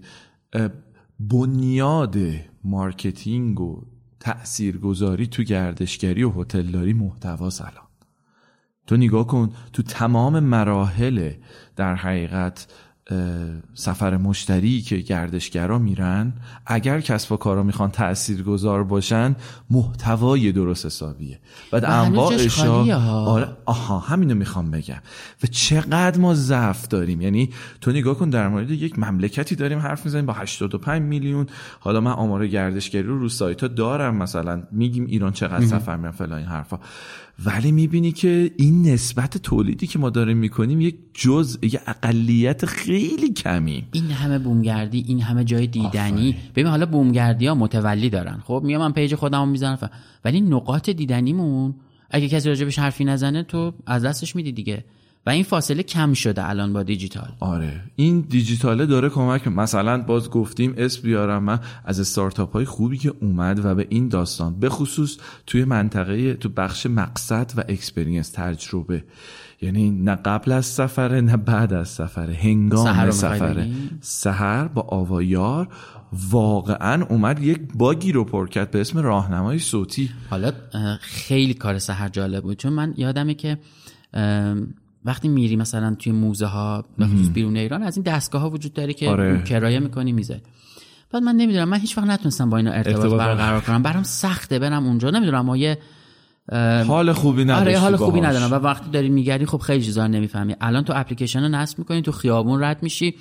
[1.20, 2.18] بنیاد
[2.64, 3.82] marketing و
[4.20, 7.86] تاثیرگذاری تو گردشگری و هتلداری محتوا الان
[8.88, 11.32] تو نگاه کن تو تمام مراحل
[11.76, 12.68] در حقیقت
[13.74, 16.34] سفر مشتری که گردشگرا میرن
[16.66, 19.36] اگر کسب و کارا می‌خوان تأثیر گذار باشن
[19.70, 21.40] محتوای درست حسابیه.
[21.72, 25.02] و انواعش آره آها همینو می‌خوام بگم.
[25.44, 27.22] و چقدر ما ضعف داریم.
[27.22, 27.50] یعنی
[27.82, 31.48] تو نگاه کن در مورد یک مملکتی داریم حرف می‌زنیم با 85 میلیون.
[31.80, 36.12] حالا من آمار گردشگری رو رو سایت ها دارم مثلا میگیم ایران چقدر سفر میرن
[36.12, 36.80] فلان این حرفا.
[37.46, 43.34] ولی می‌بینی که این نسبت تولیدی که ما داریم می‌کنیم یک جز یک اقلیت خیلی
[43.34, 43.84] کمی.
[43.92, 46.36] این همه بومگردی این همه جای دیدنی.
[46.52, 48.40] ببین حالا بومگردی ها متولی دارن.
[48.44, 49.90] خب میام من page خودمو می‌زنم.
[50.26, 51.76] ولی نقاط دیدنیمون
[52.12, 54.86] اگه کسی راجبش حرفی نزنه تو از دستش میدی دیگه.
[55.26, 57.30] و این فاصله کم شده الان با دیجیتال.
[57.40, 57.82] آره.
[57.96, 61.44] این دیجیتاله داره کمک مثلا باز گفتیم اسم بیارم.
[61.44, 65.18] من از استارتاپ های خوبی که اومد و به این داستان به خصوص
[65.48, 69.04] توی منطقه تو بخش مقصد و experience تجربه.
[69.62, 72.34] یعنی نه قبل از سفره نه بعد از سفره.
[72.34, 73.70] هنگام سحر می‌خوای سفره؟
[74.02, 75.68] سهر با آوایار
[76.32, 80.10] واقعا اومد یک باگی رو پر کرد به اسم راهنمای صوتی.
[80.30, 80.52] حالا
[81.00, 82.58] خیلی کار سحر جالب بود.
[82.58, 83.58] چون من یادمه که
[85.06, 88.74] وقتی میری مثلا توی موزه ها به خصوص بیرون ایران از این دستگاه ها وجود
[88.74, 89.44] داره که آره.
[89.44, 90.42] کرایه می‌کنی میزه
[91.12, 93.84] بعد من نمی‌دونم من هیچ وقت نتونستم با اینا ارتباط, برقرار کنم.
[93.84, 95.10] برام سخته برم اونجا.
[95.10, 95.78] نمی‌دونم ما یه
[96.88, 98.36] حال خوبی نداشتی آره حال خوبی باهاش.
[98.36, 98.52] ندارم.
[98.52, 100.56] و وقتی داری میگردی خب خیلی چیزا نمی‌فهمی.
[100.62, 103.16] الان تو اپلیکیشن رو نصب می‌کنی تو خیابون رد میشی.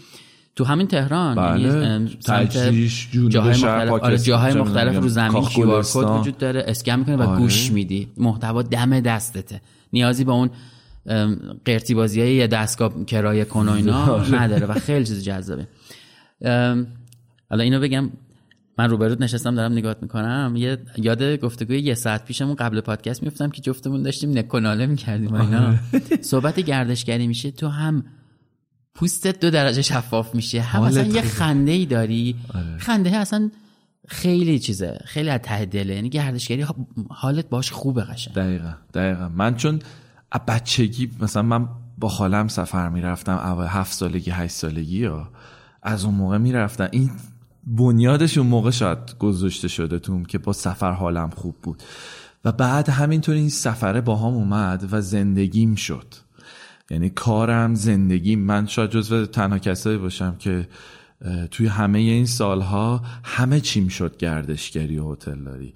[0.56, 1.62] تو همین تهران بله.
[1.62, 3.90] یعنی، تجریش، جنوب جاهای مختلف.
[3.90, 6.20] آره جاهای مختلف رو زمین کاخ کیو کد گلستان.
[6.20, 7.38] وجود داره اسکن می‌کنی و آره.
[7.38, 8.08] گوش میدی.
[8.16, 9.60] محتوا دم دستته.
[9.92, 10.50] نیازی به اون
[11.64, 14.34] قرتی بازی های یه دستگاه کرایه کن و اینا آره.
[14.34, 15.66] نداره و خیلی چیز جذابه.
[17.50, 18.10] حالا اینو بگم
[18.78, 20.54] من روبرود نشستم دارم نگاه می‌کنم.
[20.56, 25.74] یه یاد گفتگوی یه ساعت پیشمون قبل پادکست میفتم که جفتمون داشتیم نکناله می‌کردیم اینا.
[26.20, 28.04] صحبت گردشگری میشه تو هم
[28.94, 31.22] پوستت دو درجه شفاف میشه هم اصلا یه.
[31.22, 32.36] خنده ای داری.
[32.78, 33.50] خنده اصلا
[34.08, 35.94] خیلی چیزه خیلی از ته دله.
[35.94, 36.66] یعنی گردشگری
[37.10, 38.34] حالت باش خوبه قشنگ.
[38.34, 39.28] دقیقا دقیقا.
[39.28, 39.80] من چون
[40.38, 41.68] بچگی مثلا من
[41.98, 45.28] با خالم سفر می‌رفتم اول هفت سالگی هشت سالگی یا
[45.82, 46.88] از اون موقع می‌رفتم.
[46.92, 47.10] این
[47.66, 51.82] بنیادش اون موقع شاید گذاشته شده توم که با سفر حالم خوب بود.
[52.44, 56.14] و بعد همینطور این سفره با هم اومد و زندگیم شد.
[56.90, 60.68] یعنی کارم زندگی من شاید جزو تنها کسایی باشم که
[61.50, 65.74] توی همه این سالها همه چیم شد گردشگری و هتلداری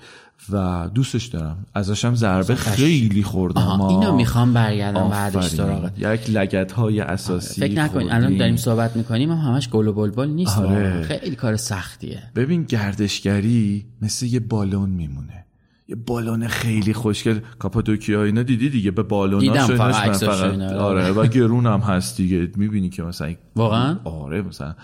[0.53, 3.81] و دوستش دارم ازشم ضربه خیلی خوردم.
[3.81, 5.49] اینو می‌خوام برگردم بعدش.
[5.49, 8.09] سراغت یک لگت های اساسی فکر خوردیم.
[8.13, 11.03] الان داریم صحبت می‌کنیم هم همش گل و بلبل نیست آره.
[11.03, 15.45] خیلی کار سختیه ببین گردشگری مثل یه بالون میمونه
[15.89, 20.61] یه بالون خیلی خوشگل کاپادوکیا اینا دیدی دیگه به بالون فقط فقط.
[20.73, 24.75] آره و گرون هم هست دیگه می‌بینی که مثلا واقعا؟ آره مثلا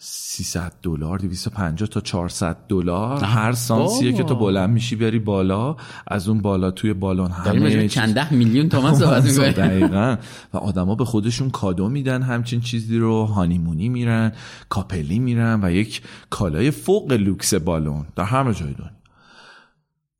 [0.00, 3.24] 300 دلار 250 تا 400 دلار.
[3.24, 4.12] هر سانسیه.
[4.12, 5.76] که تو بلند میشی بری بالا
[6.06, 9.24] از اون بالا توی بالون همه چند ده میلیون تومن صحبت
[9.60, 10.16] دقیقا.
[10.54, 13.24] و آدما به خودشون کادو میدن همچین چیزی رو.
[13.24, 14.32] honeymoon ی میرن
[14.68, 18.06] couple ی میرن و یک کالای فوق لوکس بالون.
[18.16, 18.97] در همه جای دنیا.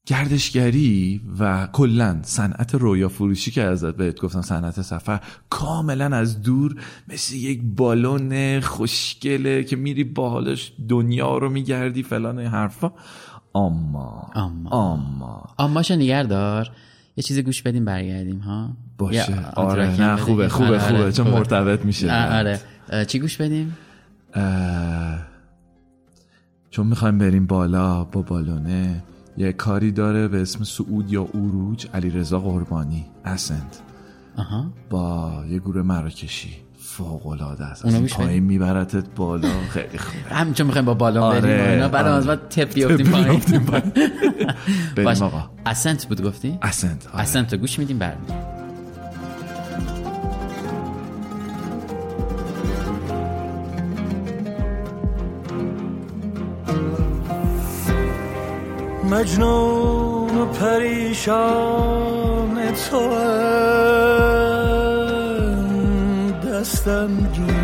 [0.09, 6.75] گردشگری و کلا صنعت رویا فروشی که ازت بهت گفتم صنعت سفر کاملا از دور
[7.09, 12.93] مثل یک بالون خوشگله که میری باهاش دنیا رو میگردی فلان این حرفا.
[13.55, 14.71] اما اما.
[14.71, 15.45] اما.
[15.59, 16.71] اماشو نگه دار.
[17.17, 19.47] یه چیزی گوش بدیم برگردیم ها؟ باشه.
[19.57, 20.17] آره نه.
[20.17, 21.39] خوبه خوبه آره، خوبه آره، چون خوبه.
[21.39, 22.13] مرتبط میشه.
[22.13, 22.61] آره.
[23.07, 23.77] چی گوش بدیم؟
[24.35, 25.19] اه،
[26.71, 29.03] چون می‌خوایم بریم بالا با بالونه.
[29.39, 33.77] یه کاری داره به اسم سعود یا اوروج علی رضا قربانی اسند
[34.37, 38.07] آها با یه گروه مراکشی فوق العاده است بدیم.
[38.07, 42.15] پایین میبرتت بالا خیلی خوبه همین چون می‌خوایم با بالون آره، بریم اینا بعد آره.
[42.15, 43.93] از بعد تپ بیفتیم تپ پایین بیفتیم پایین.
[44.97, 45.23] بریم.
[45.23, 47.23] آقا اسنت بود گفتی اسند آره.
[47.23, 48.58] اسنت گوش میدیم برمیم
[59.11, 62.09] مجنون و پریشان
[62.91, 63.09] تو
[66.49, 67.59] دستم گیر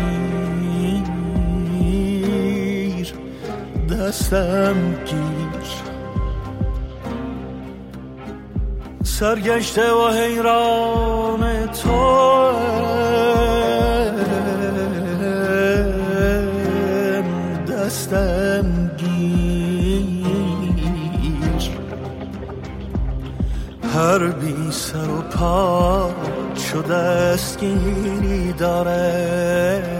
[3.89, 4.75] دستم
[5.05, 5.55] گیر.
[9.03, 12.51] سرگشته و حیران تو
[25.35, 26.11] پا
[26.81, 29.91] دستگیری دارد.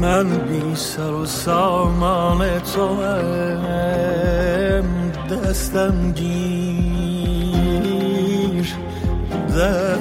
[0.00, 3.02] من بی سر و سامان تو
[5.30, 6.34] دستم گیر.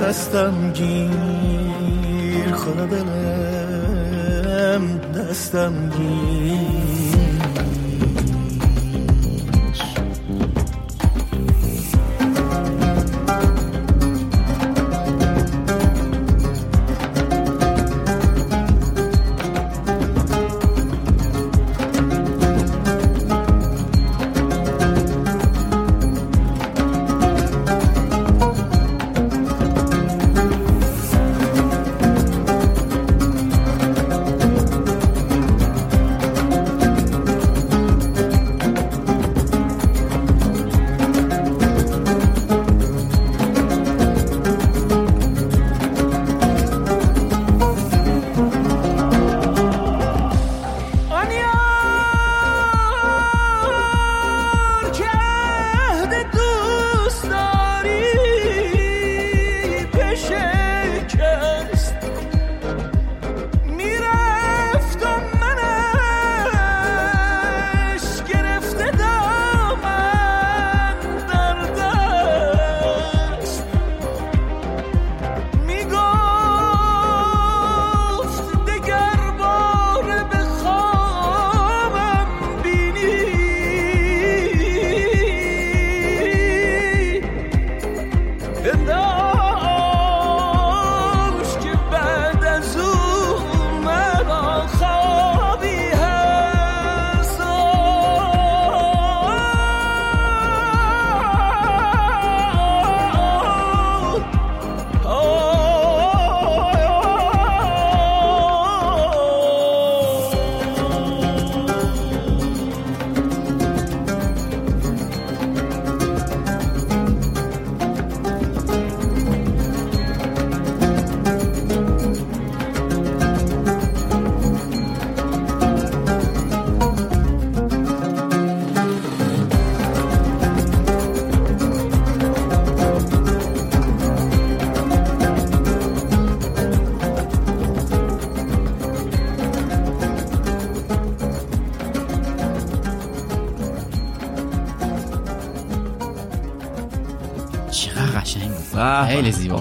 [0.08, 6.93] دستم گیر خدا دلم دستم گیر.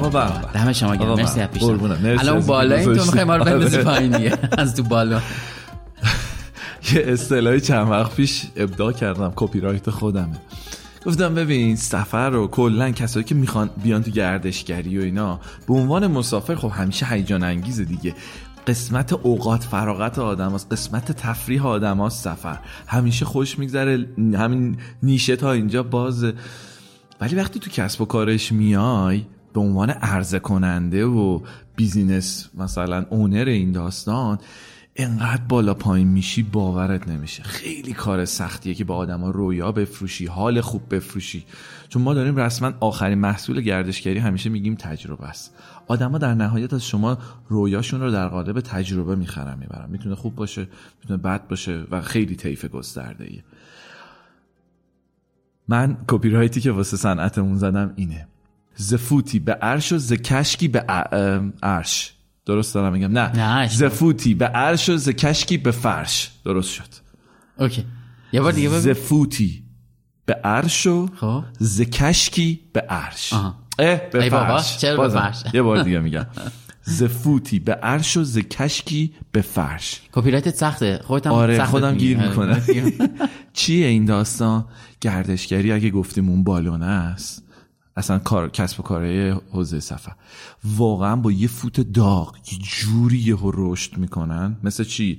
[0.04, 0.64] آقا به به.
[0.64, 1.42] دم شما گرم مرسی به.
[1.42, 2.00] از.
[2.02, 3.04] مرسی الان بالا این تو.
[3.04, 3.84] می‌خوای ما رو بندازی آره.
[3.84, 5.20] پایین دیگه از تو بالا
[6.92, 10.36] یه اصطلاحی چند وقت پیش ابداع کردم کپی رایت خودمه
[11.06, 16.06] گفتم ببین سفر رو کلا کسایی که می‌خوان بیان تو گردشگری و اینا به عنوان
[16.06, 18.14] مسافر خب همیشه هیجان انگیزه دیگه
[18.66, 20.72] قسمت اوقات فراغت آدم هست.
[20.72, 26.34] قسمت تفریح آدم هست سفر همیشه خوش میگذره همین نیشه تا اینجا بازه
[27.20, 29.22] ولی وقتی تو کسب و کارش میای
[29.52, 31.40] به عنوان عرضه کننده و
[31.76, 34.38] بیزینس مثلا اونر این داستان
[34.96, 37.42] انقدر بالا پایین میشی باورت نمیشه.
[37.42, 41.44] خیلی کار سختیه که با آدما رویا بفروشی حال خوب بفروشی.
[41.88, 45.54] چون ما داریم رسما آخرین محصول گردشگری همیشه میگیم تجربه است.
[45.86, 49.90] آدما در نهایت از شما رویاشون رو در قالب تجربه می‌خرن می‌برن.
[49.90, 50.68] می‌تونه خوب باشه
[51.02, 53.44] می‌تونه بد باشه و خیلی طیف گسترده ایه
[55.68, 58.28] من copywrite ی که واسه صنعتمون زدم اینه.
[58.76, 60.80] ز فوتی به عرش و ز کشکی به
[61.62, 62.14] عرش.
[62.46, 66.30] درست دارم میگم؟ نه, نه، ز فوتی به عرش و ز کشکی به فرش.
[66.44, 66.88] درست شد.
[67.58, 67.84] okay.
[68.32, 69.00] یه بار دیگه ز بگو.
[69.00, 69.62] فوتی
[70.26, 71.44] به عرش و خب.
[71.58, 73.32] ز کشکی به عرش.
[73.32, 74.78] اه به ای بابا، فرش.
[74.78, 75.20] چرا به بازم.
[75.20, 76.26] فرش؟ یه بار دیگه میگم.
[76.82, 80.00] ز فوتی به عرش و ز کشکی به فرش.
[80.12, 81.00] copywrite ت سخته.
[81.04, 81.94] خودت هم آره سختت خودم.
[81.94, 82.28] گیر آره.
[82.28, 82.62] می‌کنه
[83.52, 84.64] چیه این داستان؟
[85.00, 87.42] گردشگری اگه گفتیم اون بالونه است.
[87.96, 90.12] اصلا کار کسب و کاره حوزه سفر.
[90.64, 94.56] واقعا با یه فوت داغ یه جوری یهو رشد می‌کنن.
[94.62, 95.18] مثل چی؟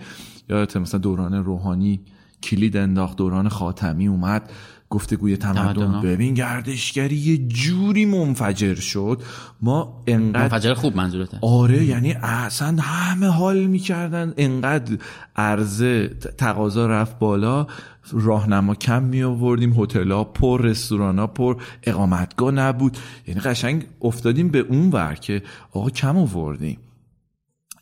[0.49, 1.99] یادت مثلا دوران روحانی
[2.43, 4.51] کلید انداخت دوران خاتمی اومد.
[4.93, 6.01] گفتگوی تمدن.
[6.01, 9.21] ببین گردشگری یه جوری منفجر شد.
[9.61, 11.37] ما انقدر منفجر خوب منظورته.
[11.41, 14.33] آره یعنی اصلا همه حال می‌کردن.
[14.37, 14.97] انقدر
[15.35, 17.67] عرضه ت- تقاضا رفت بالا.
[18.11, 22.97] راهنما کم می آوردیم هتل ها پر رستوران ها پر اقامتگاه نبود.
[23.27, 25.41] یعنی قشنگ افتادیم به اون ور که
[25.71, 26.77] آقا کم آوردیم.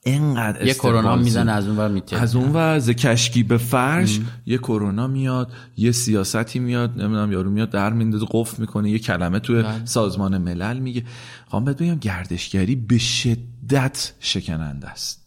[0.06, 1.38] انقدر یه کرونا زود.
[1.48, 5.92] از اون ور میتره از اون ور ز کشکی به فرش یه کرونا میاد یه
[5.92, 9.86] سیاستی میاد نمی‌دونم یارو میاد در میندازه قفل می‌کنه یه کلمه توی بله.
[9.86, 11.04] سازمان ملل میگه
[11.48, 15.22] خواهم بهت بگم گردشگری به شدت شکننده است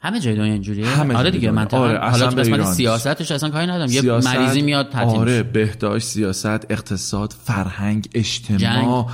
[0.00, 1.50] همه جای دنیا اینجوریه همه آره دیگه.
[1.50, 2.74] منطقه آره، حالا تو قسمت ایران.
[2.74, 5.42] سیاستش اصلا کاری ندارم یه مریضی میاد تعطیل آره.
[5.42, 9.06] بهداشت سیاست اقتصاد فرهنگ اجتماع جنگ.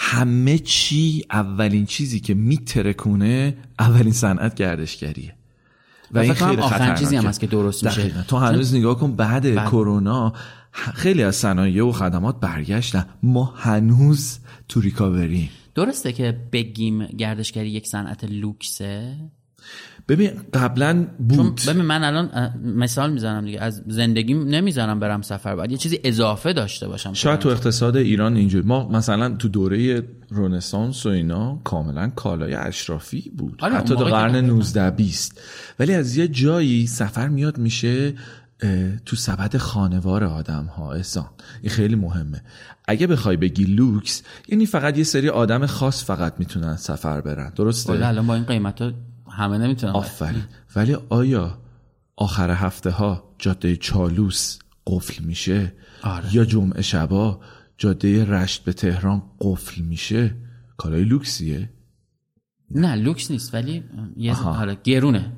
[0.00, 5.34] همه چی اولین چیزی که میترکونه اولین صنعت گردشگریه
[6.10, 8.00] و این خیلی آخرین چیزی هم هست که درست میشه.
[8.00, 8.22] دقیقاً.
[8.28, 9.64] تو هنوز نگاه کن بعد.
[9.64, 10.32] کرونا
[10.72, 14.38] خیلی از صنایع و خدمات برگشتن ما هنوز
[14.68, 19.16] تو ریکاوری درسته که بگیم گردشگری یک صنعت لوکسه
[20.08, 21.60] ببین قبلا چون بود.
[21.68, 25.56] ببین من الان مثال می‌زنم دیگه از زندگیم نمی‌ذارم برم سفر.
[25.56, 30.02] باید یه چیزی اضافه داشته باشم شاید تو اقتصاد ایران اینجوری ما مثلا تو دوره
[30.30, 33.58] رنسانس و اینا کاملا کالای اشرافی بود.
[33.62, 34.46] آره، حتی تا قرن دقیقاً.
[34.46, 35.40] 19 20
[35.78, 38.14] ولی از یه جایی سفر میاد میشه
[39.06, 41.30] تو سبد خانوار آدم ها احسان.
[41.62, 42.42] این خیلی مهمه.
[42.88, 47.52] اگه بخوای بگی لوکس یعنی فقط یه سری آدم خاص فقط می‌تونن سفر برن.
[47.56, 48.92] درسته؟ ولی الان با این قیمت ها
[49.38, 50.42] همه نمی‌تونم آفرین.
[50.76, 51.58] ولی آیا
[52.16, 55.72] آخر هفته ها جاده چالوس قفل میشه؟
[56.02, 56.36] آره.
[56.36, 57.40] یا جمعه شبا
[57.78, 60.34] جاده رشت به تهران قفل میشه؟
[60.76, 61.70] کالای لوکسیه.
[62.70, 63.84] نه لوکس نیست ولی
[64.16, 64.34] یه.
[64.34, 65.32] حالا گرونه.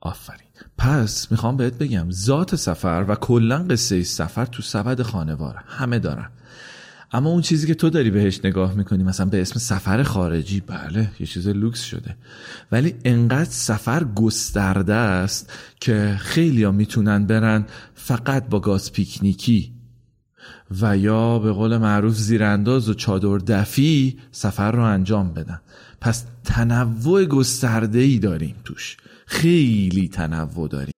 [0.00, 0.48] آفرین.
[0.78, 6.30] پس می‌خوام بهت بگم ذات سفر و کلا قصه سفر تو سبد خانواره همه دارن.
[7.12, 11.10] اما اون چیزی که تو داری بهش نگاه می‌کنی مثلا به اسم سفر خارجی بله
[11.20, 12.16] یه چیز لوکس شده.
[12.72, 19.72] ولی انقدر سفر گسترده است که خیلی ها می‌تونن برن فقط با گاز پیکنیکی
[20.80, 25.60] و یا به قول معروف زیرانداز و چادر دفی سفر رو انجام بدن.
[26.00, 28.96] پس تنوع گسترده ای داریم توش.
[29.26, 30.97] خیلی تنوع داریم.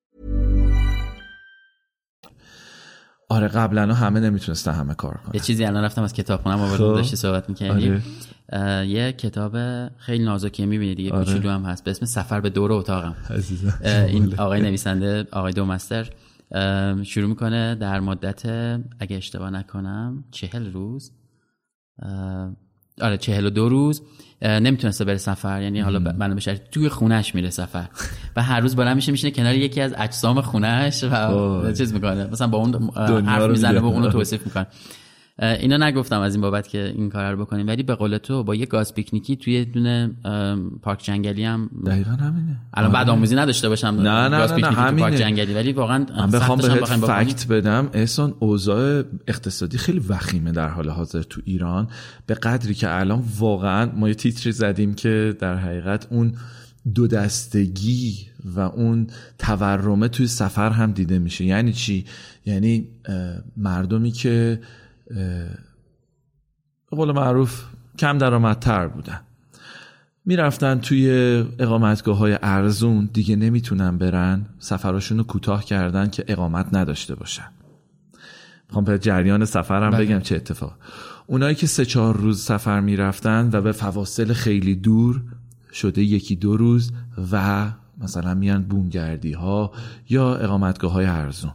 [3.31, 5.31] آره قبلا همه نمی‌تونستن همه کار کنن.
[5.33, 6.95] یه چیزی الان رفتم از کتابخونم آوردم خب.
[6.95, 8.01] داشتی صحبت می‌کردی.
[8.51, 8.87] آره.
[8.87, 9.57] یه کتاب
[9.97, 11.25] خیلی نازکی می‌بینی دیگه آره.
[11.25, 11.83] کوچولو هم هست.
[11.83, 13.15] به اسم سفر به دور اتاقم.
[13.83, 16.09] این آقای نویسنده آقای دومستر
[16.51, 18.45] اه، شروع می‌کنه در مدت
[18.99, 21.11] اگه اشتباه نکنم چهل روز.
[23.01, 24.01] آره چهل و دو روز.
[24.41, 25.61] نمی‌تونسته بره سفر.
[25.61, 27.85] یعنی حالا ب- بنا به شرط توی خونش میره سفر.
[28.35, 31.07] و هر روز بلند میشه میشینه کنار یکی از اجسام خونش و.
[31.73, 32.27] چیز می‌کنه.
[32.31, 32.89] مثلا با اون
[33.25, 33.79] حرف می‌زنه.
[33.79, 34.67] و اونو توصیف می‌کنه.
[35.41, 38.55] اینا نگفتم از این بابت که این کار رو بکنیم ولی به قول تو با
[38.55, 40.11] یه گاز پیکنیکی توی یه دونه
[40.81, 43.17] پارک جنگلی هم دقیقا همینه الان بعد آره.
[43.17, 45.13] آموزی نداشته باشم نه، نه، گاز نه، نه، پارک.
[45.13, 47.01] جنگلی ولی واقعا من بخوام بهت بکنیم.
[47.01, 51.87] فکت بدم احسان اوضاع اقتصادی خیلی وخیمه در حال حاضر تو ایران
[52.25, 56.33] به قدری که الان واقعا ما یه تیتری زدیم که در حقیقت اون
[56.95, 58.17] دو دستگی
[58.55, 59.07] و اون
[59.39, 62.05] تورمه توی سفر هم دیده میشه یعنی چی
[62.45, 62.87] یعنی
[63.57, 64.59] مردمی که
[65.15, 67.63] به قول معروف
[67.97, 69.21] کم درآمدتر بودن.
[70.25, 71.09] می‌رفتن توی
[71.59, 74.45] اقامتگاه های ارزون دیگه نمی‌تونن برن.
[74.59, 77.47] سفراشون رو کوتاه کردن که اقامت نداشته باشن.
[78.67, 80.05] می‌خوام به جریان سفرم بله.
[80.05, 80.75] بگم چه اتفاق.
[81.27, 85.21] اونایی که سه چهار روز سفر می‌رفتن و به فواصل خیلی دور
[85.73, 86.91] شده یکی دو روز
[87.31, 87.65] و
[88.01, 89.71] مثلا میان بومگردی ها
[90.09, 91.51] یا اقامتگاه های ارزون.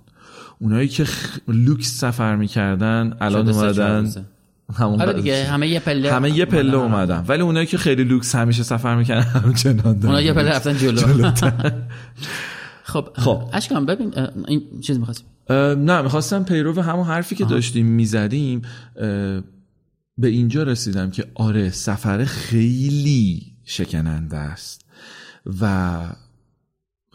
[0.59, 1.39] اونایی که خ...
[1.49, 4.27] لوکس سفر می‌کردن الان اومدن.
[4.75, 7.25] همون آره دیگه همه یه پله همه یه پله اومدن.
[7.29, 11.31] ولی اونایی که خیلی لوکس همیشه سفر می‌کنن همچنان اونا یه پله رفتن جلو.
[12.83, 13.43] خب خب.
[13.53, 14.13] اشکان ببین
[14.49, 15.27] این چیز می‌خواستیم.
[15.51, 18.63] نه می‌خواستم پیرو همون حرفی که داشتیم می‌زدیم
[20.19, 24.85] به اینجا رسیدم که آره سفر خیلی شکننده است.
[25.61, 25.99] و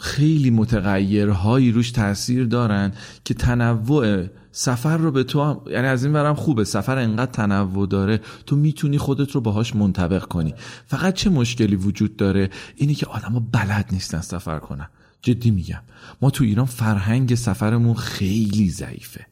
[0.02, 2.92] خیلی متغیرهایی روش تاثیر دارن
[3.26, 6.64] که تنوع سفر رو به تو هم یعنی از این برم خوبه.
[6.64, 10.54] سفر انقدر تنوع داره تو می‌تونی خودت رو باهاش منطبق کنی.
[10.88, 14.88] فقط چه مشکلی وجود داره؟ اینی که آدما بلد نیستن سفر کنن.
[15.22, 15.82] جدی میگم.
[16.22, 19.26] ما تو ایران فرهنگ سفرمون خیلی ضعیفه.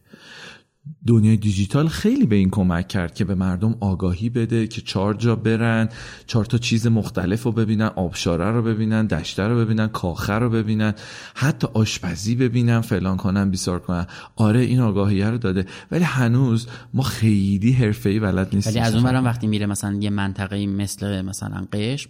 [1.07, 5.35] دنیای دیجیتال خیلی به این کمک کرد که به مردم آگاهی بده که چهار جا
[5.35, 5.89] برن
[6.27, 10.93] چهار تا چیز مختلف رو ببینن آبشاره رو ببینن دشته رو ببینن کاخه رو ببینن
[11.35, 14.07] حتی آشپزی ببینن فلان کنن بیسار کنن.
[14.35, 15.65] آره این آگاهیه رو داده.
[15.91, 18.73] ولی هنوز ما خیلی حرفه‌ای بلد نیستیم.
[18.73, 22.09] ولی از اون وقتی میره مثلا یه منطقه مثل مثلا قشم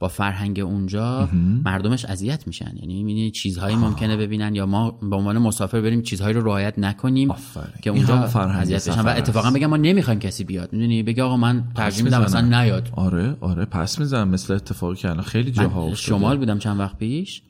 [0.00, 1.28] با فرهنگ اونجا
[1.64, 2.72] مردمش اذیت میشن.
[2.76, 7.30] یعنی می‌بینی چیزهایی ممکنه ببینن یا ما به عنوان مسافر بریم چیزهایی رو رعایت نکنیم
[7.30, 7.66] آفرین.
[7.82, 9.00] که اونجا اذیت بشن.
[9.00, 9.08] و.
[9.08, 10.72] اتفاقا بگم ما نمی‌خوایم کسی بیاد.
[10.72, 12.62] می‌دونی؟ بگه آقا من ترجیح میدم مثلا.
[12.62, 12.88] نیاد.
[12.92, 14.28] آره آره پس می‌زنم.
[14.28, 15.96] مثل اتفاقی که الان خیلی جاها افتاده.
[15.96, 17.42] شمال بودم چند وقت پیش.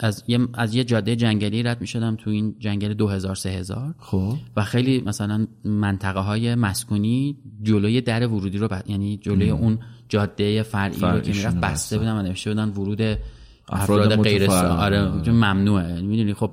[0.00, 4.34] از یه از یه جاده جنگلی رد می‌شدم تو این جنگل 2000 3000 خب.
[4.56, 8.82] و خیلی مثلا منطقه های مسکونی جلوی در ورودی رو ب...
[8.86, 11.98] یعنی جلوی اون جاده فرعی رو که می‌رفت بسته.
[11.98, 13.02] بودن و نوشته بودن ورود
[13.68, 14.50] افراد افراد غیر.
[14.50, 16.00] آره چون ممنوعه.
[16.00, 16.50] می‌دونی خب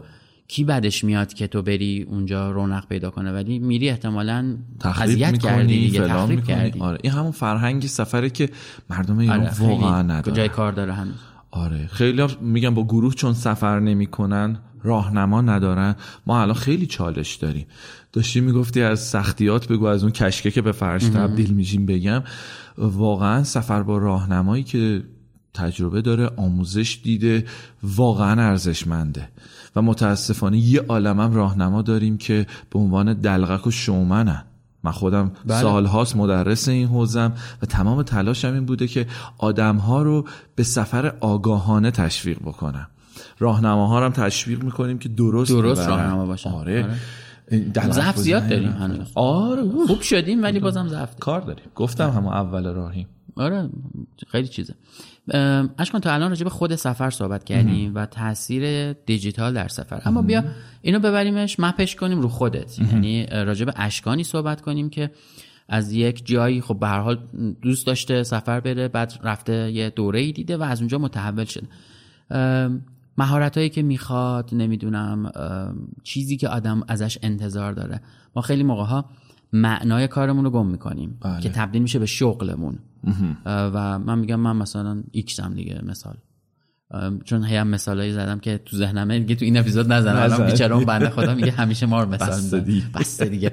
[0.47, 5.37] کی بعدش میاد که تو بری اونجا رونق پیدا کنه؟ ولی میری احتمالاً تخریب اذیت
[5.37, 6.79] کردی دیگه تخریب کردی.
[6.79, 8.49] آره این همون فرهنگ سفره که
[8.89, 10.35] مردم ایران آره واقعا ندارن.
[10.35, 11.15] جای کار داره هنوز.
[11.51, 15.95] آره خیلی ها میگن با گروه چون سفر نمی‌کنن راهنما ندارن.
[16.25, 17.65] ما الان خیلی چالش داریم.
[18.13, 22.23] داشتی می‌گفتی از سختیات بگو از اون کشکه که به فرش تبدیل میشیم بگم.
[22.78, 25.03] واقعا سفر با راهنمایی که
[25.53, 27.45] تجربه داره آموزش دیده
[27.84, 29.30] واقعا ارزشمنده
[29.76, 34.43] و متاسفانه یه عالمم راهنما داریم که به عنوان دلغک و شومنن
[34.84, 35.61] من خودم بله.
[35.61, 39.07] سال هاست مدرس این حوزم و تمام تلاشم این بوده که
[39.38, 42.88] آدم ها رو به سفر آگاهانه تشویق بکنم
[43.39, 45.88] راهنماها رو هم تشویق می‌کنیم که درست درست.
[45.88, 46.49] راهنما باشن.
[46.49, 46.95] آره, آره.
[47.91, 48.49] ضعف زیاد.
[48.49, 49.11] داریم هنوز.
[49.15, 49.87] آره اوه.
[49.87, 51.15] خوب شدیم ولی بازم ضعف.
[51.19, 51.65] کار داریم.
[51.75, 53.07] گفتم همون اول راهیم.
[53.35, 53.69] آره
[54.27, 54.73] خیلی چیزه.
[55.77, 60.01] اشکان تا الان راجع به خود سفر صحبت کردیم و تاثیر دیجیتال در سفر.
[60.05, 60.43] اما بیا
[60.81, 62.79] اینو ببریمش مپش کنیم رو خودت.
[62.79, 65.11] یعنی راجع به اشکانی صحبت کنیم که
[65.69, 67.19] از یک جایی خب به هر حال
[67.61, 71.67] دوست داشته سفر بره بعد رفته یه دوره ای دیده و از اونجا متحول شده.
[73.18, 75.32] مهارت هایی که می‌خواد نمی‌دونم
[76.03, 78.01] چیزی که آدم ازش انتظار داره.
[78.36, 79.09] ما خیلی موقع ها
[79.53, 81.41] معنای کارمون رو گم می‌کنیم بله.
[81.41, 82.80] که تبدیل میشه به شغلمون.
[83.45, 86.18] و من میگم من مثلا ایکسم دیگه مثال.
[87.24, 90.16] چون هی هم مثالایی زدم که تو ذهنمه دیگه تو این اپیزود نزنم.
[90.16, 90.45] الان نزن.
[90.45, 92.61] بیچاره اون بنده خدا میگه همیشه ما رو مثال می‌زنه.
[92.61, 92.86] دیگه.
[92.93, 93.51] بسته دیگه.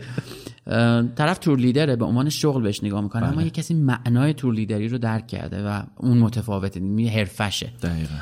[1.15, 3.33] طرف تور لیدره به عنوان شغل بهش نگاه می‌کنه بله.
[3.33, 6.81] اما یه کسی معنای تور لیدری رو درک کرده و اون متفاوته.
[6.81, 7.73] می حرفشه.
[7.83, 8.15] دقیقا.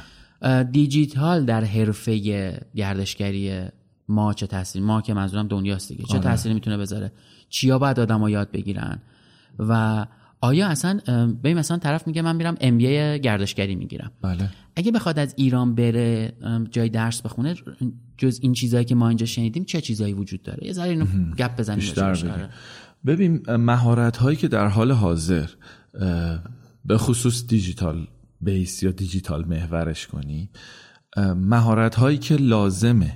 [0.73, 2.19] دیجیتال در حرفه
[2.75, 3.63] گردشگری
[4.09, 6.05] ما چه تاثیر ما که منظورم دنیاست دیگه.
[6.05, 6.23] چه آره.
[6.23, 7.13] تاثیری می‌تونه بذاره؟
[7.49, 8.99] چیا باید آدم یاد بگیرن؟
[9.59, 10.07] و
[10.41, 11.01] آیا اصلا
[11.43, 12.79] ببین مثلا طرف میگه من میرم ام
[13.19, 14.11] گردشگری می‌گیرم.
[14.23, 14.49] بله.
[14.77, 16.33] اگه بخواد از ایران بره
[16.71, 17.55] جای درس بخونه
[18.19, 21.05] جز این چیزایی که ما اینجا شنیدیم چه چیزایی وجود داره؟ یه ذره اینو
[21.39, 22.11] گپ بزنیم بیشتر.
[22.11, 22.49] آره.
[23.07, 25.47] ببین مهارت هایی که در حال حاضر
[26.85, 28.07] به خصوص دیجیتال
[28.41, 30.51] بیس یا دیجیتال محورش کنی
[31.37, 33.13] مهارت هایی که لازمه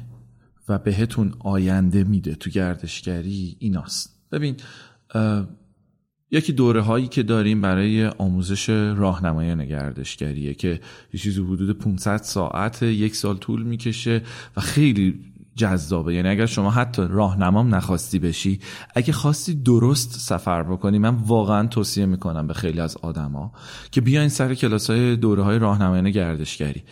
[0.68, 4.20] و بهتون آینده میده تو گردشگری ایناست.
[4.32, 4.56] ببین
[6.30, 10.80] یکی دوره هایی که داریم برای آموزش راهنمایان گردشگریه که
[11.12, 14.22] یه چیزی حدود 500 ساعت یک سال طول می‌کشه
[14.56, 16.14] و خیلی جذابه.
[16.14, 18.60] یعنی اگر شما حتی راهنمام نخواستی بشی
[18.94, 23.52] اگه خواستی درست سفر بکنی من واقعا توصیه می‌کنم به خیلی از آدما
[23.90, 26.82] که بیاین سر کلاس های دوره های راهنمایان گردشگری.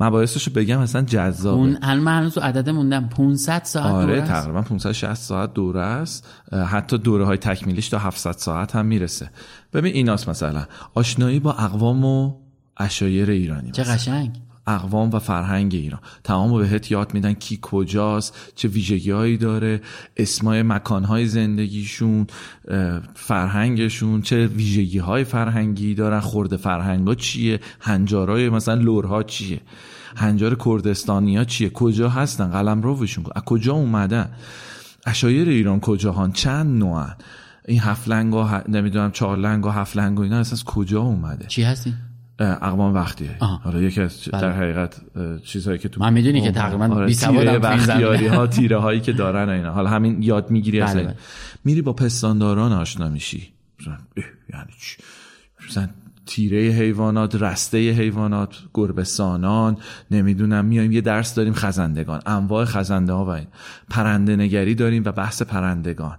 [0.00, 1.58] مباحثش رو بگم اصلا جذابه.
[1.58, 3.08] اون الان هنوز تو عدد موندم.
[3.08, 4.32] 500 ساعت آره دوره است.
[4.32, 6.28] تقریبا 560 ساعت دوره است.
[6.66, 9.30] حتی دوره های تکمیلیش تا 700 ساعت هم می‌رسه.
[9.72, 10.64] ببین ایناست مثلا.
[10.94, 12.34] آشنایی با اقوام و
[12.76, 13.94] اشایر ایرانی چه مثلا.
[13.94, 14.30] قشنگ.
[14.66, 16.00] اقوام و فرهنگ ایران.
[16.24, 19.80] تمام بهت یاد میدن کی کجاست چه ویژگی هایی داره
[20.16, 22.26] اسمای مکانهای زندگیشون
[22.68, 29.60] اه، فرهنگشون چه ویژگی های فرهنگی دارن خورده فرهنگ ها چیه هنجارای مثلا لورها چیه
[30.16, 34.28] هنجار کردستانی ها چیه کجا هستن قلم روشون از کجا اومدن؟
[35.06, 37.16] اشایر ایران کجاهان؟ چند نوعن؟
[37.68, 41.00] این هفت لنگ و ه- نمی‌دونم چهار لنگ و هفت لنگ و اینا اصلا کجا
[41.00, 41.94] اومده؟ چی هستی؟
[42.38, 43.36] اقوام وقتیه.
[43.40, 44.40] حالا یکی از بله.
[44.40, 45.00] در حقیقت
[45.44, 47.58] چیزهایی که تو من می‌دونی که تقریباً آره، این زمینه.
[47.58, 51.14] بختیاری ها تیره هایی که دارن اینا حالا همین یاد می‌گیری بله، بله.
[51.64, 53.52] میری با پستانداران آشنا میشی
[54.52, 54.96] یعنی چی
[55.68, 55.88] مثلا
[56.26, 59.76] تیره حیوانات رسته حیوانات گربهسانان
[60.10, 63.46] نمی‌دونم میایم یه درس داریم خزندگان انواع خزنده ها و این
[63.90, 66.16] پرنده نگری داریم و بحث پرندگان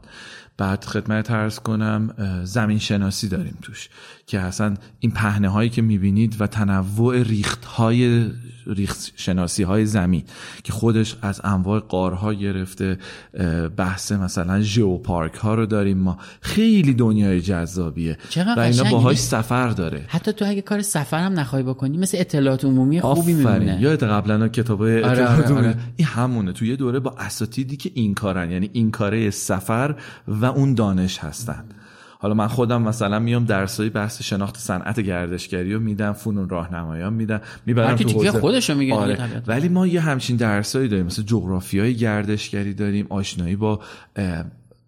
[0.57, 3.89] بعد خدمت ارز کنم زمین شناسی داریم توش
[4.27, 8.31] که اصلا این پهنه هایی که می‌بینید و تنوع ریخت های
[8.67, 10.23] ریخت شناسی های زمین
[10.63, 12.97] که خودش از انواع قارها گرفته
[13.77, 18.17] بحث مثلا ژئوپارک ها رو داریم ما خیلی دنیای جذابیه
[18.57, 18.83] و اینا.
[18.83, 23.33] باهاش سفر داره حتی تو اگه کار سفر هم نخوای بکنی مثل اطلاعات عمومی خوبی
[23.33, 25.55] میمونه یادت قبلا کتاب آره، اطلاعات آره.
[25.55, 29.95] عمومی؟ این همونه تو یه دوره با اساتیدی که این کارن یعنی این کاره سفر
[30.27, 31.63] و اون دانش هستن.
[32.19, 37.41] حالا من خودم مثلا میام درسای بحث شناخت صنعت گردشگری رو میدم فنون راهنمایان میدم
[37.65, 39.17] می‌برم تو حوزه- خودشو میگه آره.
[39.47, 43.79] ولی ما یه همچین درسایی داریم مثل جغرافیای گردشگری داریم آشنایی با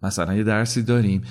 [0.02, 1.22] مثلا یه درسی داریم.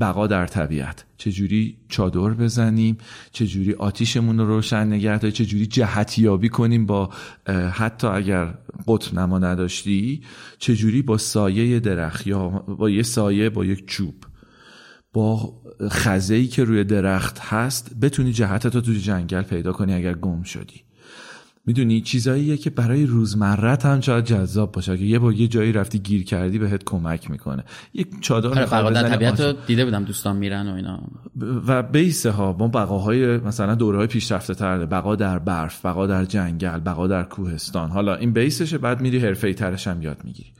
[0.00, 1.04] بقا در طبیعت.
[1.18, 2.98] چجوری چادر بزنیم؟
[3.32, 7.10] چجوری آتیشمون رو روشن نگه داریم؟ چجوری جهتیابی کنیم با
[7.72, 8.54] حتی اگر
[8.86, 10.22] قطب نما نداشتی؟
[10.58, 14.14] چجوری با سایه درخت یا با یه سایه با یک چوب؟
[15.12, 20.42] با خزه‌ای که روی درخت هست بتونی جهتت رو توی جنگل پیدا کنی اگر گم
[20.42, 20.87] شدی.
[21.68, 24.92] می‌دونی چیزاییه که برای روزمرت هم شاید جذاب باشه.
[24.92, 27.64] اگه یه با یه جایی رفتی گیر کردی بهت کمک می‌کنه.
[27.94, 31.00] یک چادر آره طبیعت رو دیده بودم دوستان میرن و اینا.
[31.66, 36.24] و بیسه ها ما بقاهای مثلا دوره های پیشرفته تر بقا در برف بقا در
[36.24, 37.90] جنگل بقا در کوهستان.
[37.90, 40.50] حالا این بیسشه بعد میری حرفه ترش هم یاد می‌گیری.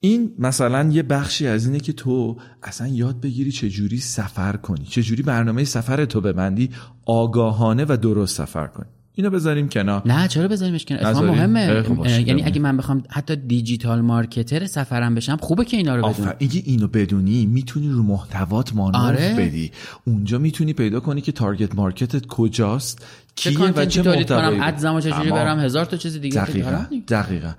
[0.00, 4.84] این مثلا یه بخشی از اینه که تو اصلا یاد بگیری چجوری سفر کنی.
[4.84, 6.70] چجوری برنامه سفر تو ببندی
[7.06, 8.95] آگاهانه و درست سفر کنی.
[9.18, 12.42] اینو بذاریم کنار نه چرا بذاریمش کنار اتفاقا نذاریم؟ مهمه خب یعنی.
[12.42, 16.62] اگه من بخوام حتی دیجیتال مارکتر سفرم بشم خوبه که اینا رو بدونم آفر اگه
[16.64, 19.34] اینو بدونی می‌تونی رو محتوات مانور آره.
[19.38, 19.72] بدی
[20.04, 23.06] اونجا می‌تونی پیدا کنی که تارگت مارکتت کجاست
[23.36, 25.30] کیه و چه تولید کنم محتوایی ادزمو چجوری.
[25.30, 27.04] برم هزار تا چیز دیگه دقیقا دیگه.
[27.08, 27.52] دقیقا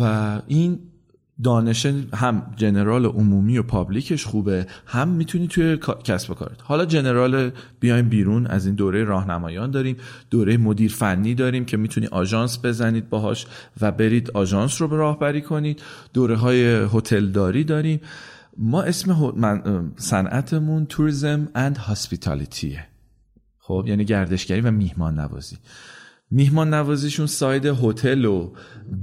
[0.00, 0.78] و این
[1.42, 6.60] دانش هم جنرال عمومی و پابلیکش خوبه هم می‌تونی توی کسب و کارت.
[6.62, 9.96] حالا جنرال بیایم بیرون از این دوره راهنمایان داریم
[10.30, 13.46] دوره مدیر فنی داریم که می‌تونی آژانس بزنید باهاش
[13.80, 15.82] و برید آژانس رو به راهبری کنید.
[16.12, 18.00] دوره های هتلداری داریم.
[18.58, 19.32] ما اسم
[19.96, 22.86] صنعتمون tourism and hospitality ه
[23.58, 25.56] خب یعنی گردشگری و میهمان نوازی
[26.30, 28.52] میهمان نوازیشون side هتل و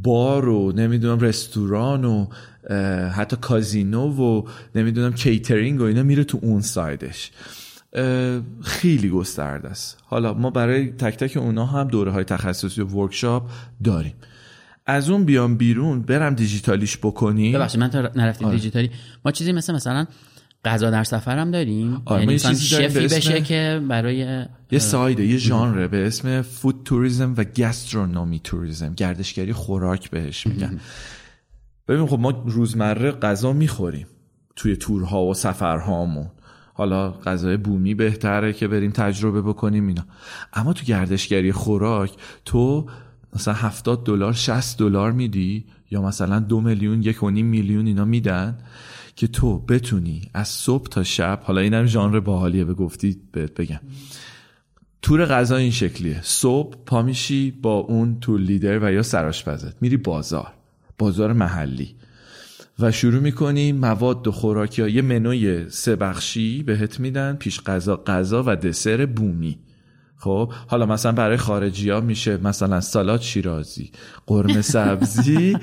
[0.03, 2.27] بار و نمی‌دونم رستوران و
[3.09, 7.31] حتی کازینو و نمی‌دونم کیترینگ و اینا میره تو اون side ش.
[8.61, 9.97] خیلی گسترده است.
[10.05, 13.49] حالا ما برای تک تک اونا هم دوره های تخصصی و workshop
[13.83, 14.13] داریم.
[14.85, 17.53] از اون بیام بیرون برم دیجیتالیش بکنیم.
[17.53, 18.55] ببخشید من تا نرفتیم آره.
[18.55, 18.91] دیجیتالی.
[19.25, 20.05] ما چیزی مثل مثلا
[20.65, 22.01] غذا در سفرم داریم.
[22.05, 27.43] آره یعنی شفی بشه که برای یه سایده یه ژانره به اسم فود توریزم و
[27.43, 30.79] گسترونومی توریزم گردشگری خوراک بهش میگن.
[31.87, 34.07] ببین خب ما روزمره غذا می‌خوریم
[34.55, 36.27] توی تورها و سفرهامون.
[36.73, 40.05] حالا غذای بومی بهتره که بریم تجربه بکنیم اینا.
[40.53, 42.11] اما تو گردشگری خوراک
[42.45, 42.85] تو
[43.35, 48.05] مثلا 70 دلار 60 دلار میدی یا مثلا دو میلیون یک و نیم میلیون اینا
[48.05, 48.57] میدن.
[49.15, 53.79] که تو بتونی از صبح تا شب حالا اینم ژانر باحالیه به گفتی بهت بگم.
[55.01, 56.19] تور غذا این شکلیه.
[56.23, 60.53] صبح پا میشی با اون تور لیدر و یا سراشپزت میری بازار.
[60.97, 61.95] بازار محلی.
[62.79, 64.87] و شروع می‌کنی مواد و خوراکی ها.
[64.87, 67.35] یه منوی سه بخشی بهت میدن.
[67.35, 69.59] پیش غذا غذا و دسر بومی.
[70.23, 73.91] خب حالا مثلا برای خارجی ها میشه مثلا سالاد شیرازی
[74.27, 75.57] قرمه سبزی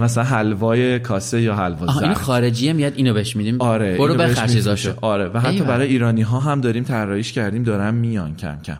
[0.00, 3.60] مثلا حلوای کاسه یا حلوا زرد این خارجیه میاد اینو بهش میدیم.
[3.60, 8.36] آره برو بخر آره و حتی برای ایرانی ها هم داریم طراحیش کردیم دارن میان
[8.36, 8.78] کم کم.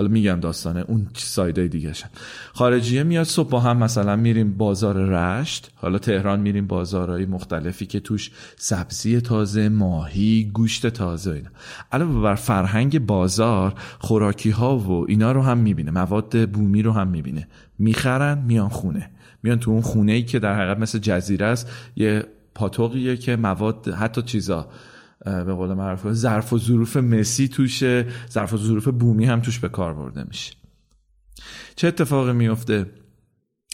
[0.00, 2.08] حالا میگم داستانه اون سایدای دیگه شن
[2.52, 8.00] خارجیه میاد صبح با هم مثلا میریم بازار رشت حالا تهران میریم بازارهای مختلفی که
[8.00, 11.50] توش سبزی تازه ماهی گوشت تازه اینا.
[11.92, 17.08] علاوه بر فرهنگ بازار خوراکی ها و اینا رو هم می‌بینه مواد بومی رو هم
[17.08, 17.48] می‌بینه.
[17.78, 19.10] می‌خرن میان خونه.
[19.42, 22.24] میان تو اون خونه ای که در حقیقت مثل جزیره است یه
[22.54, 24.68] پاتوقیه که مواد حتی چیزا
[25.24, 29.68] به قول معروف ظرف و ظروف مسی توشه ظرف و ظروف بومی هم توش به
[29.68, 30.52] کار برده میشه.
[31.76, 32.86] چه اتفاقی میفته؟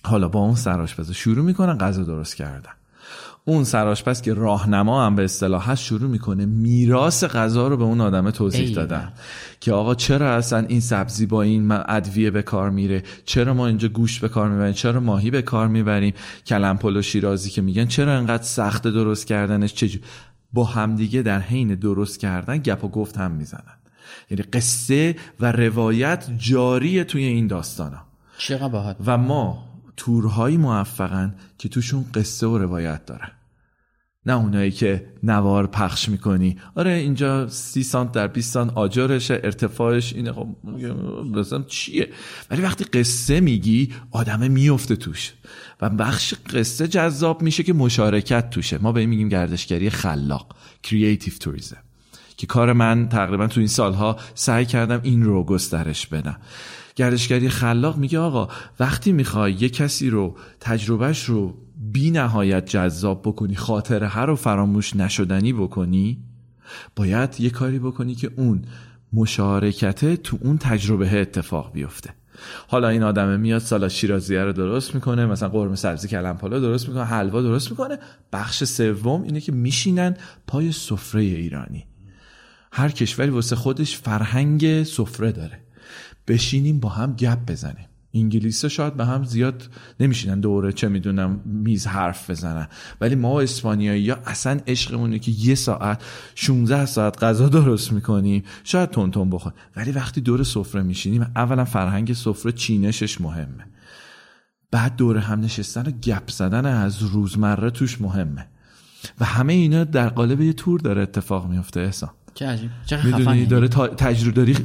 [0.05, 2.71] حالا با اون سرآشپز شروع می‌کنن غذا درست کردن.
[3.45, 8.01] اون سرآشپز که راهنما هم به اصطلاح هست شروع می‌کنه میراث غذا رو به اون
[8.01, 9.13] آدمه توضیح دادن.
[9.61, 13.89] که آقا چرا اصلا این سبزی با این ادویه به کار میره؟ چرا ما اینجا
[13.89, 16.15] گوشت به کار می‌بریم؟ چرا ماهی به کار می‌بریم؟
[16.47, 20.03] کلم و شیرازی که میگن چرا انقدر سخت درست کردنش؟ چجور
[20.57, 23.77] با همدیگه در حین درست کردن گپ و گفت هم می‌زنن.
[24.31, 28.07] یعنی قصه و روایت جاری توی این داستان ها
[29.07, 33.31] و ما تورهایی موفقن که توشون قصه و روایت دارن.
[34.27, 36.57] نه اونایی که نوار پخش می‌کنی.
[36.75, 40.33] آره اینجا سی سانت در 20 سانت آجرشه ارتفاعش اینه.
[40.33, 40.49] خب
[41.35, 42.09] بزنم چیه؟
[42.51, 45.33] ولی وقتی قصه میگی آدمه میفته توش.
[45.81, 48.79] و بخش قصه جذاب میشه که مشارکت توشه.
[48.79, 51.83] ما به این میگیم گردشگری خلاق creative tourism
[52.37, 56.37] که کار من تقریبا تو این سالها سعی کردم این رو گسترش بدم.
[56.97, 58.49] گردشگری خلاق میگه آقا
[58.81, 61.55] وقتی می‌خوای یه کسی رو تجربهش رو
[61.93, 66.19] بی نهایت جذاب بکنی خاطره هر رو فراموش نشدنی بکنی
[66.97, 68.63] باید یه کاری بکنی که اون
[69.13, 72.11] مشارکته تو اون تجربه اتفاق بیفته.
[72.69, 76.89] حالا این آدمه میاد سالا شیرازیه رو درست می‌کنه مثلا قرمه سبزی کلم پالا درست
[76.89, 77.99] می‌کنه حلوا درست می‌کنه.
[78.33, 80.17] بخش سوم اینه که میشینن
[80.47, 81.87] پای سفره ایرانی.
[82.73, 85.61] هر کشوری واسه خودش فرهنگ سفره داره.
[86.29, 87.89] بشینیم با هم گپ بزنیم.
[88.17, 89.69] انگلیس شاید به هم زیاد
[90.01, 90.41] نمیشینن.
[90.41, 92.69] دوره چه می‌دونم میز حرف بزنن.
[93.01, 96.03] ولی ما اسپانیایی یا اصلا عشقمونه که یه ساعت
[96.35, 98.43] 16 ساعت غذا درست می‌کنیم.
[98.65, 103.67] شاید تون تون بخور ولی وقتی دور سفره میشینیم اولا فرهنگ سفره چینشش مهمه.
[104.71, 108.49] بعد دور هم نشستن و گپ زدن از روزمره توش مهمه.
[109.21, 112.11] و همه اینا در قالب یه تور داره اتفاق میفته احسان.
[112.35, 112.71] چه عجیب.
[113.05, 114.57] می‌دونی داره تجربه داری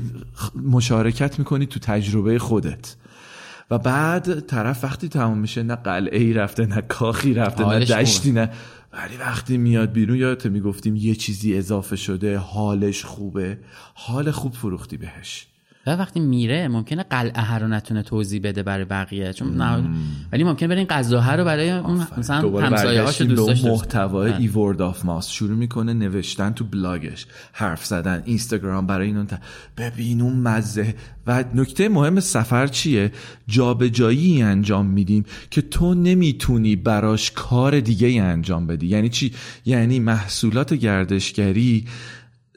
[0.55, 2.95] مشارکت می‌کنی تو تجربه خودت.
[3.71, 8.31] و بعد طرف وقتی تمام میشه نه قلعه ای رفته نه کاخی رفته نه دشتی
[8.31, 8.49] نه.
[8.93, 13.57] ولی وقتی میاد بیرون یادت می‌گفتیم یه چیزی اضافه شده حالش خوبه.
[13.93, 15.47] حال خوب فروختی بهش.
[15.87, 19.83] و وقتی میره ممکنه قلعه رو نتونه توضیح بده برای بقیه چون نه
[20.31, 23.69] ولی ممکنه این غذا رو برای اون مثلا دوباره همسایه هاشو برگشتیم دوست داشته.
[23.69, 24.41] محتوای آره.
[24.41, 29.39] e word of mouth شروع می‌کنه نوشتن تو بلاگش حرف زدن اینستاگرام برای اینون ت...
[29.77, 30.95] ببین اون مزه.
[31.27, 33.11] و نکته مهم سفر چیه؟
[33.47, 38.87] جابجایی انجام میدیم که تو نمی‌تونی براش کار دیگه ای انجام بدی.
[38.87, 39.33] یعنی چی؟
[39.65, 41.85] یعنی محصولات گردشگری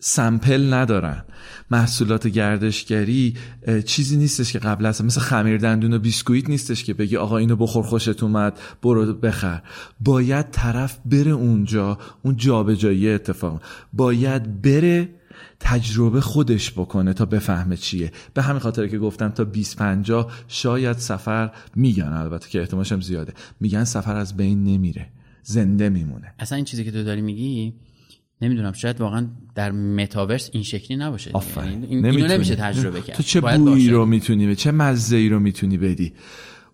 [0.06, 1.24] sample ندارن.
[1.70, 3.34] محصولات گردشگری
[3.84, 7.56] چیزی نیستش که قبل از مثل خمیر دندون و بیسکویت نیستش که بگی آقا اینو
[7.56, 9.62] بخور خوشت اومد برو بخر.
[10.00, 13.62] باید طرف بره اونجا اون جابجایی اتفاق.
[13.92, 15.08] باید بره
[15.60, 18.12] تجربه خودش بکنه تا بفهمه چیه.
[18.34, 23.00] به همین خاطر که گفتم تا 20 50 شاید سفر میگن البته که احتمالش هم
[23.00, 23.32] زیاده.
[23.60, 25.08] میگن سفر از بین نمیره.
[25.42, 26.34] زنده میمونه.
[26.38, 27.74] اصلا این چیزی که تو داری میگی
[28.42, 31.36] نمی‌دونم شاید واقعا در متاورس این شکلی نباشه دیگه.
[31.36, 32.26] آفرین یعنی این- اینو.
[32.26, 33.88] نمیشه تجربه کرد تو چه بویی.
[33.90, 36.12] رو می‌تونی به چه مزه ای رو می‌تونی بدی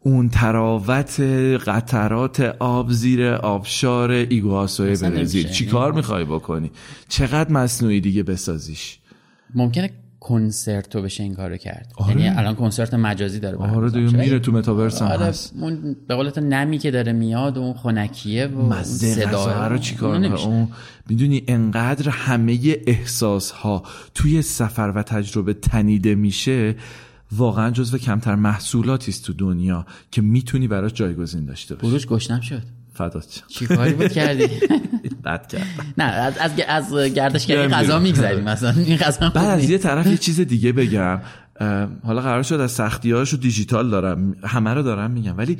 [0.01, 1.21] اون تراوت
[1.67, 5.45] قطرات آب زیر آبشار ایگواسوی برزیل نمیشه.
[5.55, 6.71] چی کار می‌خوای بکنی
[7.09, 8.99] چقدر مصنوعی دیگه بسازیش
[9.55, 9.91] ممکنه
[10.21, 12.11] کنسرتو بشه این کارو کرد آره.
[12.11, 14.17] یعنی الان کنسرت مجازی داره آره دیگه.
[14.17, 17.61] میره تو متاورس هم آره هست اون به قول تو نمی که داره میاد و
[17.61, 20.49] اون خنکیه و مزه صدا رو چی کار اونو می‌کنی؟ نمیشه.
[20.49, 20.69] اون
[21.09, 23.83] می‌دونی انقدر همه احساس ها
[24.15, 26.75] توی سفر و تجربه تنیده میشه
[27.33, 32.41] واقعا جزو کمتر محصولاتی است تو دنیا که می‌تونی براش جایگزین داشته باشی بروش گشنم
[32.41, 32.63] شد
[32.95, 34.45] فدات چی کاری بود کردی
[35.21, 35.67] بد کردم.
[35.99, 37.69] نه از از, از گردشگری.
[37.69, 38.71] غذا میگذریم مثلا.
[38.71, 39.71] این غذا خوب بعد از.
[39.71, 41.21] یه طرف یه چیز دیگه بگم.
[42.05, 44.37] حالا قرار شد از سختی و دیجیتال دارم.
[44.45, 45.39] همه رو دارم میگم.
[45.39, 45.59] ولی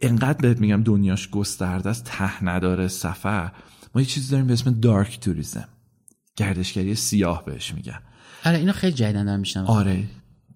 [0.00, 3.50] انقدر بهت میگم دنیاش گسترده است ته نداره سفر
[3.94, 5.68] ما یه چیزی داریم به اسم دارک توریزم
[6.36, 7.98] گردشگری سیاه بهش میگن.
[8.44, 10.04] آره اینو خیلی جدیدن دارم میشنم آره.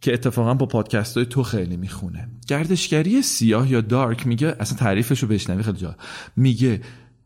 [0.00, 2.28] که اتفاقا با پادکست های تو خیلی می‌خونه.
[2.48, 5.96] گردشگری سیاه یا دارک میگه اصلا تعریفش رو بشنوی خیلی جا.
[6.36, 6.80] میگه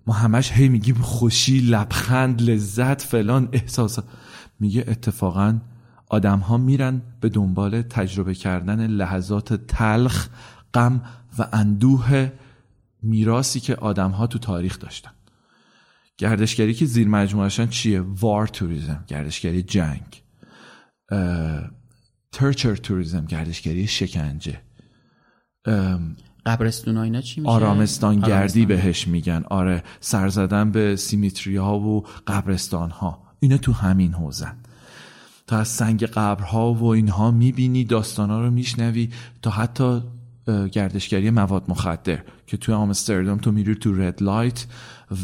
[0.07, 3.99] ما همش هی میگیم خوشی لبخند لذت فلان احساس.
[4.61, 5.61] میگه اتفاقا
[6.09, 10.29] آدم ها میرن به دنبال تجربه کردن لحظات تلخ
[10.75, 11.03] غم
[11.39, 12.31] و اندوه
[13.03, 15.11] میراسی که آدم ها تو تاریخ داشتن.
[16.19, 20.23] گردشگری که زیر مجموعشن چیه؟ وار توریزم گردشگری جنگ.
[22.33, 24.63] ترچر توریزم گردشگری شکنجه.
[26.47, 28.67] قبرستون اینا چی میشه؟ آرامستان گردی آرامستان.
[28.67, 29.45] بهش میگن.
[29.51, 34.57] آره سر زدن به سیمیتری ها و قبرستان ها اینا تو همین حوزن.
[35.47, 39.11] تا از سنگ قبرها و اینها می‌بینی داستان ها رو میشنوی
[39.43, 40.03] تا حتی
[40.73, 44.67] گردشگری مواد مخدر که توی آمستردام تو میری تو رد لایت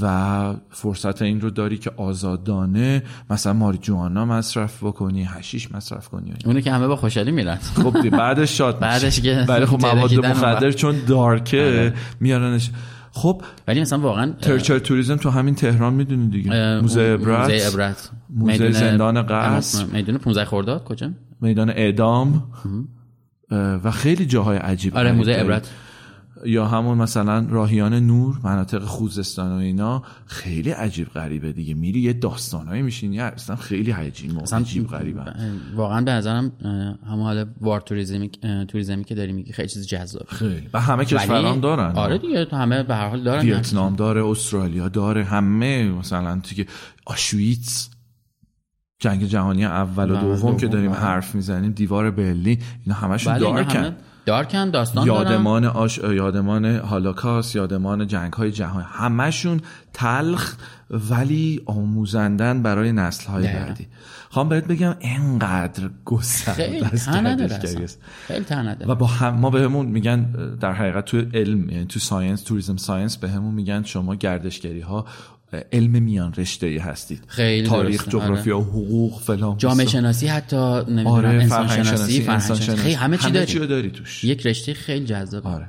[0.03, 6.61] و فرصت این رو داری که آزادانه مثلا ماریجوانا مصرف بکنی هشیش مصرف کنی اونو
[6.61, 7.57] که همه با خوشحالی میرن.
[7.57, 8.79] خب بعدش شاد.
[8.79, 11.95] بعدش که ولی خب مواد مخدر چون دارکه آره.
[12.21, 12.71] میارنش.
[13.13, 16.81] خب ولی مثلا واقعا ترچر توریزم تو همین تهران می‌دونی دیگه.
[16.81, 17.51] موزه عبرت.
[17.51, 18.11] موزه عبرت.
[18.31, 19.85] موزه زندان قصر.
[19.85, 21.11] میدون 15 خرداد کجا؟
[21.41, 22.43] میدان اعدام.
[23.85, 25.33] و خیلی جاهای عجیب آره موزه.
[25.33, 25.71] عبرت.
[26.45, 31.75] یا همون مثلا راهیان نور مناطق خوزستان و اینا خیلی عجیب غریبه دیگه.
[31.75, 35.21] میری یه داستانایی میشینی اصلا خیلی عجیب و عجیب غریبه
[35.75, 36.53] واقعا به نظرم
[37.07, 38.31] همون حال وار توریزمی
[38.69, 40.69] توریزمی که داری میگی خیلی چیز جذاب خیلی.
[40.73, 41.93] و همه کشورام دارن.
[41.97, 43.45] آره دیگه تو همه به هر حال دارن.
[43.45, 46.67] ویتنام داره استرالیا داره همه مثلا تو که
[47.07, 47.91] آشویتس
[49.03, 51.01] جنگ جهانی اول و بله، دوم که دوم، داریم بله.
[51.01, 53.93] حرف می‌زنیم دیوار برلین اینا همشون بله، dark ن همه
[54.27, 55.99] dark ن داستان دارن یادمان آش...
[55.99, 59.61] یادمان هالوکاست یادمان جنگ های جهانی همشون
[59.93, 60.57] تلخ
[60.91, 63.45] ولی آموزندن برای نسل های.
[63.45, 63.87] بعدی
[64.31, 66.85] خواهم بهت بگم انقدر گسترده خیلی
[67.85, 67.99] است.
[68.27, 70.23] خیلی نداره و با هم ما بهمون میگن
[70.61, 75.07] در حقیقت تو علم یعنی تو science tourism science بهمون میگن شما گردشگری ها
[75.73, 79.87] علم میان رشته ای هستید خیلی تاریخ درسته، جغرافیا حقوق فلان جامعه.
[79.87, 83.91] شناسی حتی نمی‌دونم آره انسان فرهنگ شناسی فرهنگ شناسی خیلی همه چی همه داری داری
[83.91, 85.69] توش یک رشته خیلی جذابه آره.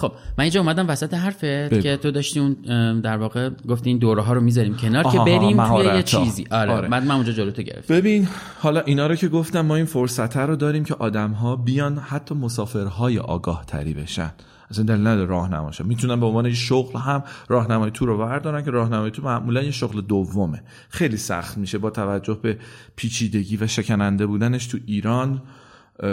[0.00, 1.80] خب من اینجا اومدم وسط حرفت.
[1.80, 2.56] که تو داشتی اون
[3.00, 6.02] در واقع گفتی این دوره ها رو می‌ذاریم کنار آها، که بریم توی یه.
[6.02, 6.88] چیزی آره, آره.
[6.88, 8.28] بعد من اونجا جلو تو گرفتم ببین
[8.58, 12.34] حالا اینا رو که گفتم ما این فرصت رو داریم که آدم ها بیان حتی
[12.34, 14.32] مسافرهای آگاه تری بشن
[14.70, 19.10] اصلا دلیل نداره راهنماشن می‌تونن به عنوان شغل هم راهنمای تو رو بردارن که راهنمای
[19.10, 20.62] تو معمولا یه شغل دومه.
[20.88, 22.58] خیلی سخت میشه با توجه به
[22.96, 25.42] پیچیدگی و شکننده بودنش تو ایران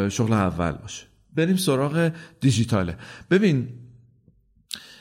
[0.09, 1.05] شغل اول باشه.
[1.35, 2.97] بریم سراغ دیجیتاله.
[3.31, 3.69] ببین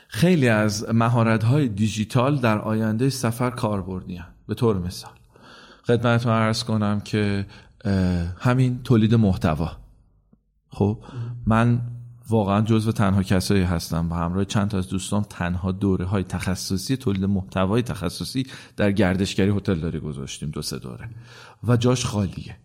[0.08, 4.20] خیلی از مهارت های دیجیتال در آینده سفر کاربردی.
[4.48, 5.12] به طور مثال
[5.86, 7.46] خدمتتون عرض کنم که
[8.38, 9.70] همین تولید محتوا.
[10.70, 11.04] خب
[11.46, 11.80] من
[12.28, 16.96] واقعا جزو تنها کسایی هستم و همراه چند تا از دوستان تنها دوره های تخصصی
[16.96, 18.46] تولید محتوای تخصصی
[18.76, 21.08] در گردشگری هتل داری گذاشتیم دو سه دوره.
[21.68, 22.56] و جاش خالیه.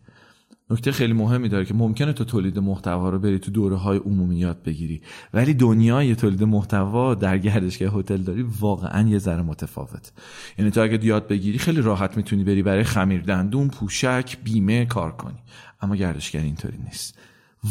[0.70, 4.38] نکته خیلی مهمی داره که ممکنه تو تولید محتوا رو بری تو دوره های عمومی
[4.38, 5.02] یاد بگیری
[5.34, 10.12] ولی دنیای تولید محتوا در گردشگاه هتل داری واقعا یه ذره متفاوت.
[10.58, 15.12] یعنی تو اگه یاد بگیری خیلی راحت می‌تونی بری برای خمیر دندون پوشک بیمه کار
[15.12, 15.40] کنی.
[15.82, 17.18] اما گردشگری اینطوری نیست.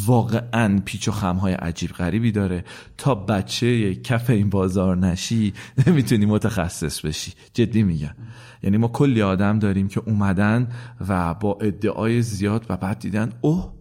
[0.07, 2.65] واقعا پیچ و خمهای عجیب غریبی داره.
[2.99, 5.53] تا بچه کف این بازار نشی
[5.87, 7.33] نمی‌تونی متخصص بشی.
[7.55, 8.15] جدی میگم.
[8.63, 10.69] یعنی ما کلی آدم داریم که اومدن
[11.09, 13.73] و با ادعای زیاد و بعد دیدن اوه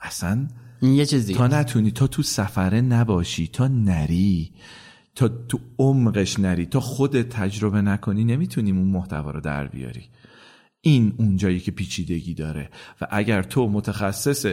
[0.00, 0.48] اصلا
[0.82, 4.52] یه چیزی تا نتونی تا تو سفره نباشی تا نری
[5.14, 10.02] تا تو عمقش نری تا خود تجربه نکنی نمی‌تونیم اون محتوا رو در بیاری.
[10.80, 12.70] این اونجایی که پیچیدگی داره.
[13.00, 14.46] و اگر تو متخصص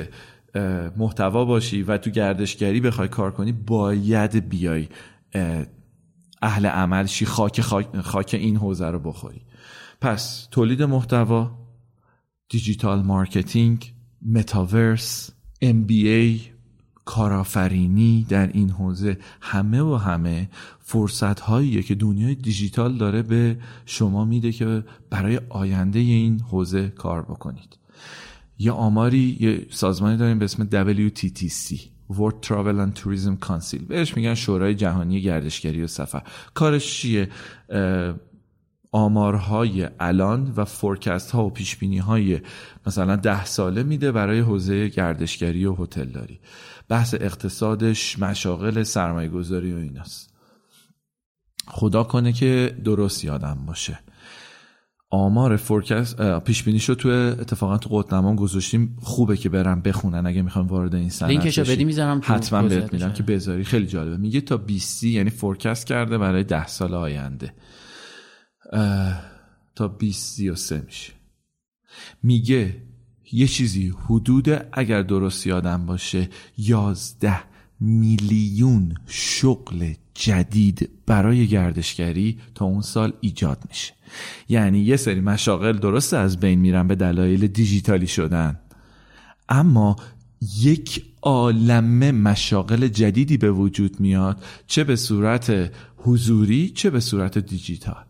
[0.98, 4.88] محتوا باشی و تو گردشگری بخوای کار کنی باید بیای
[6.42, 9.42] اهل عمل شی خاک, خاک, خاک این حوزه رو بخوری.
[10.02, 11.52] پس تولید محتوا
[12.50, 15.30] دیجیتال مارکتینگ metaverse
[15.64, 16.40] MBA
[17.06, 20.50] کارآفرینی در این حوزه همه و همه
[20.80, 27.22] فرصت هاییه که دنیای دیجیتال داره به شما میده که برای آینده این حوزه کار
[27.22, 27.78] بکنید.
[28.62, 30.70] یه آماری یه سازمانی داریم به اسم
[31.10, 31.80] WTTC
[32.12, 33.84] World Travel and Tourism Council.
[33.88, 36.24] بهش میگن شورای جهانی گردشگری و سفر.
[36.54, 37.30] کارش چیه؟
[38.92, 42.40] آمارهای الان و فورکست ها و پیش بینی های
[42.88, 46.40] مثلا ده ساله میده برای حوزه گردشگری و هتلداری.
[46.90, 50.34] بحث اقتصادش مشاغل سرمایه گذاری و ایناست.
[51.68, 54.00] خدا کنه که درست یادم باشه.
[55.14, 58.98] آمار forecast پیش بینی شو تو اتفاقا تو قطنامه گذاشتیم.
[59.02, 63.14] خوبه که برم بخونن اگه می‌خوام وارد این صنعت لینکشو بدی می‌ذارم حتما بهت میدم
[63.14, 63.64] که بذاری.
[63.64, 64.18] خیلی جالبه.
[64.18, 67.54] میگه تا 20 یعنی forecast کرده برای 10 سال آینده.
[69.76, 71.14] تا 2033 میشه.
[72.24, 72.82] میگه
[73.32, 77.51] یه چیزی حدود اگر درست یادم باشه 11
[77.82, 83.94] میلیون شغل جدید برای گردشگری تا اون سال ایجاد میشه.
[84.50, 88.60] یعنی یه سری مشاغل درست از بین میرن به دلایل دیجیتالی شدن.
[89.50, 89.96] اما
[90.58, 98.06] یک عالمه مشاغل جدیدی به وجود میاد چه به صورت حضوری چه به صورت دیجیتال.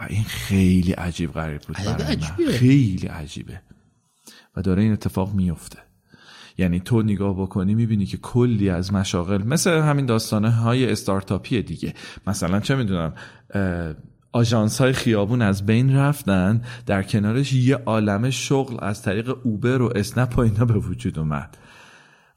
[0.00, 2.52] و این خیلی عجیب غریب بود برای من.
[2.52, 3.60] خیلی عجیبه.
[4.56, 5.78] و داره این اتفاق میفته.
[6.58, 11.94] یعنی تو نگاه بکنی می‌بینی که کلی از مشاغل مثل همین داستانه های استارتاپی دیگه.
[12.26, 13.12] مثلا چه می‌دونم
[14.32, 19.92] آژانس های خیابون از بین رفتن در کنارش یه عالم شغل از طریق اوبر و
[19.96, 21.56] اسنپ و اینا به وجود اومد.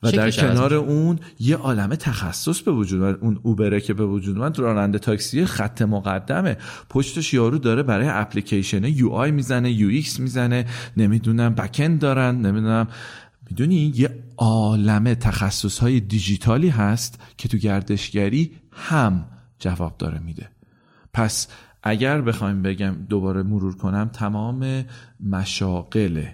[0.03, 3.17] و در کنار اون یه عالم تخصص به وجود اومد.
[3.21, 6.57] اون اوبره که به وجود اومد راننده تاکسی خط مقدمه.
[6.89, 10.65] پشتش یارو داره برای اپلیکیشن UI می‌زنه UX می‌زنه.
[10.97, 12.35] نمی‌دونم بکند دارن.
[12.35, 12.87] نمی‌دونم
[13.49, 19.25] می‌دونی یه عالم تخصص های دیجیتالی هست که تو گردشگری هم
[19.59, 20.49] جواب داره میده.
[21.13, 21.47] پس
[21.83, 24.85] اگر بخوایم بگم دوباره مرور کنم تمام
[25.19, 26.25] مشاغل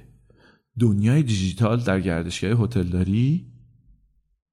[0.80, 3.52] دنیای دیجیتال در گردشگری هتلداری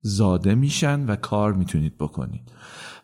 [0.01, 2.53] زاده میشن و کار می‌تونید بکنید.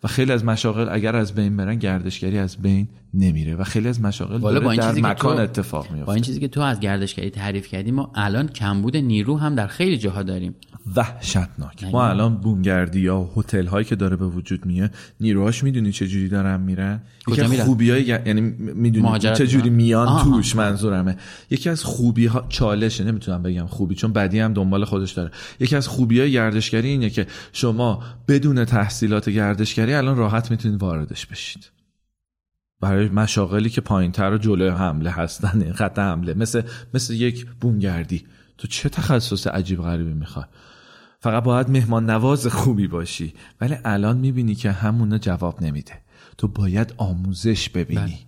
[0.04, 4.00] و خیلی از مشاغل اگر از بین برن گردشگری از بین نمیره و خیلی از
[4.00, 7.30] مشاغل داره با این در مکان اتفاق میفته با این چیزی که تو از گردشگری
[7.30, 10.54] تعریف کردی ما الان کمبود نیرو هم در خیلی جاها داریم.
[10.96, 11.84] وحشتناک.
[11.92, 14.90] ما الان بومگردی یا هتل هایی که داره به وجود میاد
[15.20, 20.08] نیروهاش می‌دونی چه جوری دارن میرن؟ یکی از خوبی های یعنی می‌دونی چه جوری میان
[20.08, 20.24] آه.
[20.24, 21.16] توش منظورمه.
[21.50, 25.30] یکی از خوبی ها چالشه نمی‌تونم بگم خوبی چون بدی هم دنبال خودش داره.
[25.60, 31.26] یکی از خوبی های گردشگری اینه که شما بدون تحصیلات گردشگری الان راحت می‌تونید واردش
[31.26, 31.70] بشید.
[32.80, 36.62] برای مشاغلی که پایینتر و جلوی حمله هستن خط حمله مثل
[36.94, 38.24] مثل یک بومگردی.
[38.58, 40.44] تو چه تخصص عجیب غریبی می‌خوای؟
[41.20, 43.34] فقط باید مهمان نواز خوبی باشی.
[43.60, 45.92] ولی الان می‌بینی که همونه جواب نمیده.
[46.38, 48.00] تو باید آموزش ببینی.
[48.00, 48.18] بله.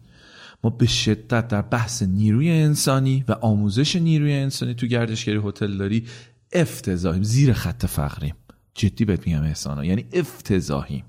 [0.64, 6.06] ما به شدت در بحث نیروی انسانی و آموزش نیروی انسانی تو گردشگری هتل داری
[6.52, 7.22] افتضاحیم.
[7.22, 8.34] زیر خط فقریم.
[8.74, 9.84] جدی بهت میگم احسانا.
[9.84, 11.04] یعنی افتضاحیم.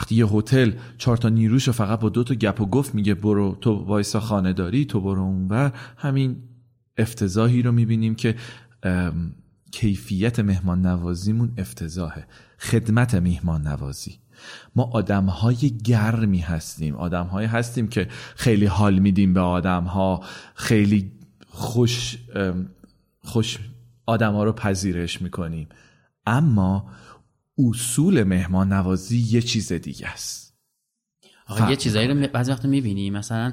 [0.00, 3.56] وقتی یه هتل چهار تا نیروشو فقط با دو تا گپ و گفت میگه برو
[3.60, 6.36] تو وایسا خانه داری تو برو اونور همین
[6.98, 8.34] افتضاحی رو می‌بینیم که
[9.72, 12.26] کیفیت مهمان نوازیمون افتضاحه
[12.58, 14.18] خدمت مهمان نوازی
[14.76, 20.24] ما آدم های گرمی هستیم آدم های هستیم که خیلی حال میدیم به آدم ها
[20.54, 21.12] خیلی
[21.48, 22.18] خوش
[23.24, 23.58] خوش
[24.06, 25.68] آدم ها رو پذیرش می‌کنیم.
[26.26, 26.86] اما
[27.68, 30.54] اصول مهمان نوازی یه چیز دیگه است.
[31.46, 33.52] آقا یه چیزایی رو بعضی وقت می‌بینی مثلا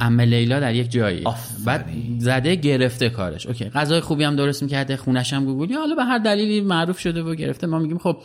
[0.00, 1.24] ام لیلا در یک جایی
[1.64, 1.86] بعد
[2.18, 3.46] زده گرفته کارش.
[3.46, 7.22] اوکی غذای خوبی هم درست می‌کرده خونش هم گوگلی حالا به هر دلیلی معروف شده
[7.22, 8.16] و گرفته ما میگیم خب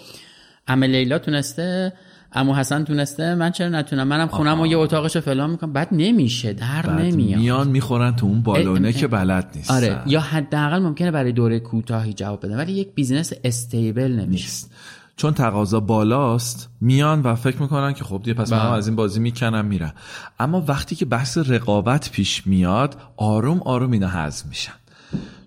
[0.67, 1.93] ام لیلا تونسته
[2.33, 5.73] امو حسن تونسته من چرا نتونم؟ منم خونم و یه اتاقش رو فلان می‌کنم.
[5.73, 7.39] بعد نمیشه در نمیاد.
[7.39, 12.13] میان می‌خورن تو اون بالونه که بلد نیست آره یا حداقل ممکنه برای دوره کوتاهی
[12.13, 14.43] جواب بدن ولی یک business stable نمیشه.
[14.43, 14.73] نیست.
[15.19, 19.19] چون تقاضا بالاست میان و فکر می‌کنن که خب دیگه پس من از این بازی
[19.19, 19.93] می‌کنم میرم.
[20.39, 24.73] اما وقتی که بحث رقابت پیش میاد آروم آروم اینا حذف میشن.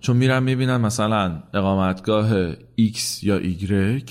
[0.00, 4.10] چون میرن می‌بینن مثلا اقامتگاه X یا Y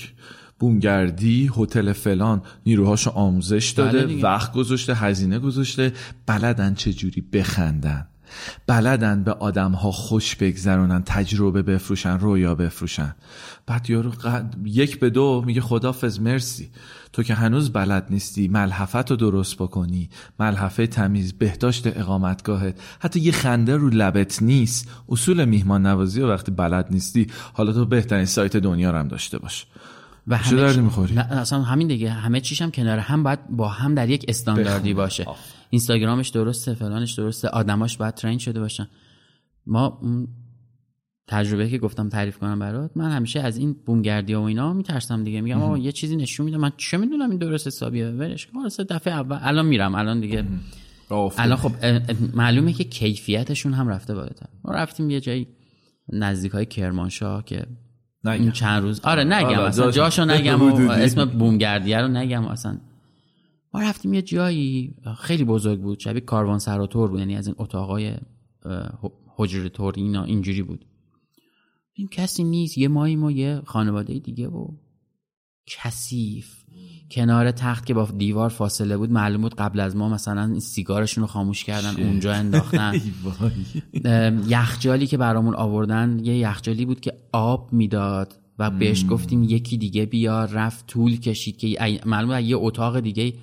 [0.58, 5.92] بومگردی هتل فلان نیروهاشو آموزش داده وقت گذاشته هزینه گذاشته
[6.26, 8.06] بلدن چجوری بخندن.
[8.66, 13.14] بلدن به آدم ها خوش بگذرونن تجربه بفروشن رویا بفروشن.
[13.66, 14.54] بعد یارو قد...
[14.64, 16.70] یک به دو میگه خدافز مرسی.
[17.12, 20.10] تو که هنوز بلد نیستی ملحفت رو درست بکنی.
[20.40, 22.80] ملحفه تمیز بهداشت اقامتگاهت.
[23.00, 24.88] حتی یه خنده رو لبت نیست.
[25.08, 29.38] اصول میهمان نوازی و وقتی بلد نیستی حالا تو بهترین سایت دنیا رو هم داشته
[29.38, 29.66] باش.
[30.26, 32.10] و دردی می‌خوری؟ نه اصلا همین دیگه.
[32.10, 35.26] همه چیش هم کنار هم باید با هم در یک استانداردی باشه.
[35.72, 37.48] اینستاگرامش درسته فلانش درسته.
[37.48, 38.88] آدماش باید ترین شده باشن.
[39.66, 40.00] ما
[41.26, 45.40] تجربه که گفتم تعریف کنم برات من همیشه از این بومگردی و اینا میترسم دیگه.
[45.40, 46.58] میگم آقا یه چیزی نشون میده.
[46.58, 48.84] من چه می‌دونم این درست حسابیه؟ ولش کن.
[48.84, 49.38] دفعه اول.
[49.40, 49.94] الان میرم.
[49.94, 50.44] الان دیگه.
[51.10, 51.72] الان خب
[52.34, 54.46] معلومه که کیفیتشون هم رفته بالاتر.
[54.64, 55.46] ما رفتیم یه جایی
[56.12, 57.66] نزدیک های کرمانشاه که
[58.24, 58.42] نگم.
[58.42, 59.00] این چند روز.
[59.00, 59.90] آره نگم اصلا.
[59.90, 62.78] جاشو نگم و اسم بومگردیه رو نگم اصلا.
[63.74, 68.14] ما رفتیم یه جایی خیلی بزرگ بود شبیه کاروان سراتور بود یعنی از این اتاقای
[69.36, 70.84] حجره تور اینا اینجوری بود.
[71.94, 74.68] این کسی نیست یه ماهی ما یه خانواده دیگه و
[75.66, 76.62] کثیف.
[77.10, 81.28] کنار تخت که با دیوار فاصله بود معلوم بود قبل از ما مثلا سیگارشون رو
[81.28, 83.00] خاموش کردن اونجا انداختن.
[84.48, 90.06] یخجالی که برامون آوردن یه یخجالی بود که آب می‌داد و بهش گفتیم یکی دیگه
[90.06, 93.34] بیار رفت طول کشید که معلوم یه اتاق دیگه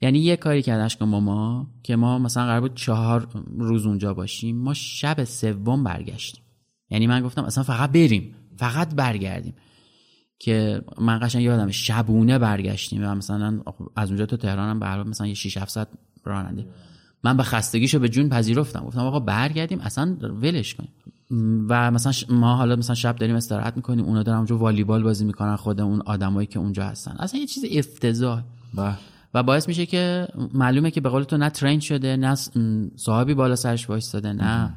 [0.00, 3.28] یعنی یه کاری کردش با ما که ما مثلا قرار بود چهار
[3.58, 6.42] روز اونجا باشیم ما شب سوم برگشتیم.
[6.90, 9.54] یعنی من گفتم اصلا فقط بریم فقط برگردیم.
[10.38, 13.60] که من قشنگ یادم شبونه برگشتیم و مثلا
[13.96, 15.88] از اونجا تا تهران هم به مثلا یه 6 7 ساعت
[16.24, 16.66] راننده.
[17.24, 18.84] من به خستگیشو به جون پذیرفتم.
[18.84, 20.90] گفتم آقا برگردیم اصلا ولش کنیم.
[21.68, 25.56] و مثلا ما حالا مثلا شب داریم استراحت می‌کنیم اونا دارن اونجا والیبال بازی می‌کنن
[25.56, 27.16] خود اون آدمایی که اونجا هستن.
[27.18, 28.42] اصلا یه چیز افتضاح.
[29.36, 32.34] و باعث میشه که معلومه که به قول تو نه ترین شده نه
[32.96, 34.74] صاحبی بالا سرش وایستاده نه.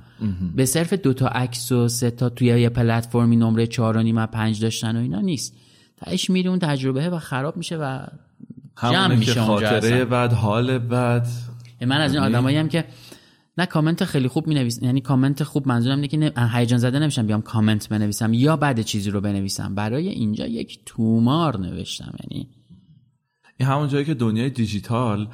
[0.56, 4.26] به صرف دو تا عکس و سه تا توی یه پلتفرمی نمره چهار و نیم
[4.26, 5.56] پنج داشتن و اینا نیست.
[5.98, 8.00] تاش میری اون تجربه و خراب میشه و
[8.82, 11.28] جمع میشه که خاطره بعد حال بعد
[11.82, 12.86] من از این آدمایی هم که
[13.58, 17.28] نه کامنت خیلی خوب می نویسم یعنی کامنت خوب منظورم اینه که هیجان زده نمیشم
[17.28, 19.76] بیام کامنت بنویسم یا بعد چیزی رو بنویسم.
[19.76, 22.48] برای اینجا یک تومار نوشتم یعنی
[23.60, 25.28] این همون جایی که دنیای دیجیتال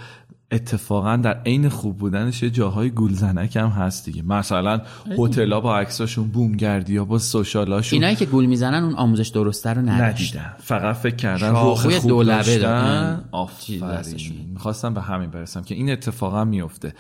[0.51, 4.21] اتفاقا در عین خوب بودنش یه جاهای گولزنک هم هست دیگه.
[4.21, 4.81] مثلا
[5.17, 9.81] هتل‌ها با عکساشون بومگردی یا با سوشالاشون اینایی که گول می‌زنن اون آموزش درسته رو
[9.81, 10.53] ندیدن.
[10.59, 14.49] فقط فکر کردن روح خوب دولبه آفرین.
[14.53, 16.93] می‌خواستم به همین برسم که این اتفاقا میفته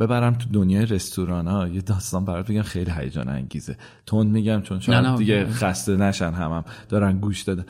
[0.00, 3.76] ببرم تو دنیای رستوران ها یه داستان برات بگم خیلی هیجان انگیزه.
[4.06, 6.64] تون میگم چون شاید دیگه خسته نشن همم.
[6.88, 7.64] دارن گوش دادن.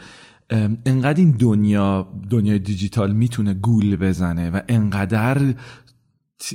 [0.86, 5.54] انقدر این دنیا دنیای دیجیتال می‌تونه گول بزنه و انقدر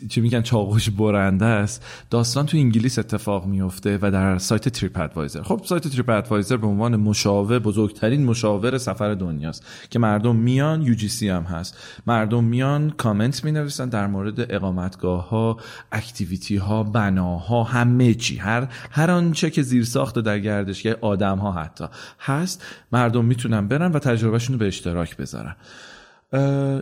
[0.09, 1.85] چی میگن چاقوش برنده است.
[2.09, 6.67] داستان تو انگلیس اتفاق میفته و در سایت تریپ ادوایزر خب سایت تریپ ادوایزر به
[6.67, 11.77] عنوان مشاور بزرگترین مشاور سفر دنیاست که مردم میان UGC هم هست.
[12.07, 15.57] مردم میان کامنت می نویسن در مورد اقامتگاه ها
[15.91, 18.37] activity ها بناها همه چی.
[18.37, 21.85] هر هر آنچه که زیر ساخت در گردشگری آدم ها حتی
[22.19, 25.55] هست مردم می‌تونن برن و تجربهشون رو به اشتراک بذارن.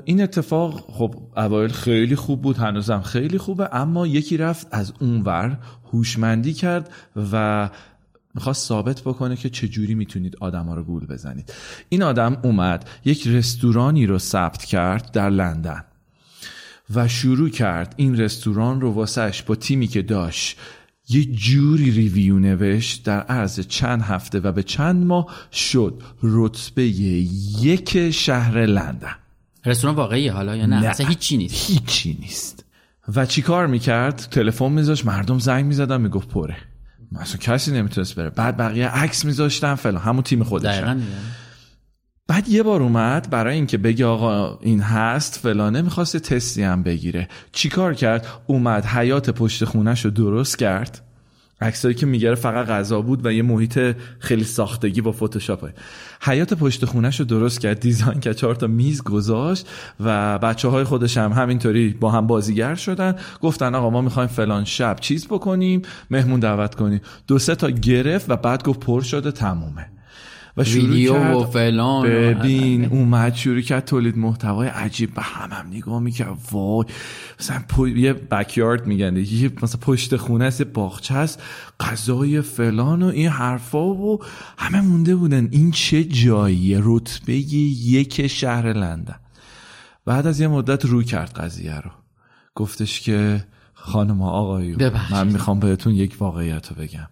[0.06, 5.58] این اتفاق خب اوایل خیلی خوب بود هنوزم خیلی خوبه اما یکی رفت از اونور
[5.94, 6.90] هوشمندی کرد
[7.32, 7.70] و
[8.36, 11.54] می‌خواست ثابت بکنه که چجوری می‌تونید آدم ها رو گول بزنید.
[11.90, 15.84] این آدم اومد یک رستورانی رو ثبت کرد در لندن
[16.96, 20.58] و شروع کرد این رستوران رو واسش با تیمی که داشت
[21.10, 26.84] یه جوری ریویو نوشت در عرض چند هفته و به چند ماه شد رتبه
[27.62, 29.16] یک شهر لندن.
[29.66, 30.88] رستوران واقعی حالا یا نه, نه.
[30.88, 31.72] اصلا هیچی نیست.
[31.72, 32.66] هیچی نیست.
[33.16, 36.56] و چیکار می‌کرد؟ تلفن میذاش مردم زنگ می‌زدن می‌گفت پره.
[37.20, 38.30] اصلا کسی نمی‌تونست بره.
[38.30, 40.02] بعد بقیه عکس میذاشتن فلان.
[40.02, 41.08] همون تیم خودش دقیقاً دیگه.
[42.28, 47.28] بعد یه بار اومد برای اینکه بگه آقا این هست فلانه می‌خواست تستی هم بگیره.
[47.52, 51.02] چیکار کرد؟ اومد حیات پشت خونش رو درست کرد.
[51.62, 53.80] عکسایی که میگره فقط غذا بود و یه محیط
[54.20, 55.70] خیلی ساختگی با فتوشاپ
[56.26, 59.68] حیات پشت خونش رو درست کرد دیزاین کرد چهار تا میز گذاشت
[60.00, 63.16] و بچه های خودش هم همینطوری با هم بازیگر شدن.
[63.42, 65.82] گفتن آقا ما می‌خوایم فلان شب چیز بکنیم
[66.12, 67.02] مهمون دعوت کنیم.
[67.28, 69.95] دو سه تا گرفت و بعد گفت پر شده تمومه.
[70.58, 71.36] و شروع ویدیو کرد.
[71.36, 76.38] و فلان و- ببین اومد شروع کرد تولید محتوای عجیب به هم هم نگاه می‌کرد.
[76.52, 76.86] وای
[77.40, 77.88] مثلا پو...
[77.88, 79.18] یه بکیارد میگن.
[79.18, 81.44] یه مثلا پشت خونه است باغچه است.
[81.80, 84.20] غذای فلان و این حرفا و
[84.58, 85.48] همه مونده بودن.
[85.52, 89.20] این چه جاییه رتبه یک شهر لندن.
[90.06, 91.92] بعد از یه مدت رو کرد قضیه رو.
[92.56, 94.78] گفتش که خانم آقایون.
[95.12, 97.08] من می‌خوام بهتون یک واقعیت رو بگم.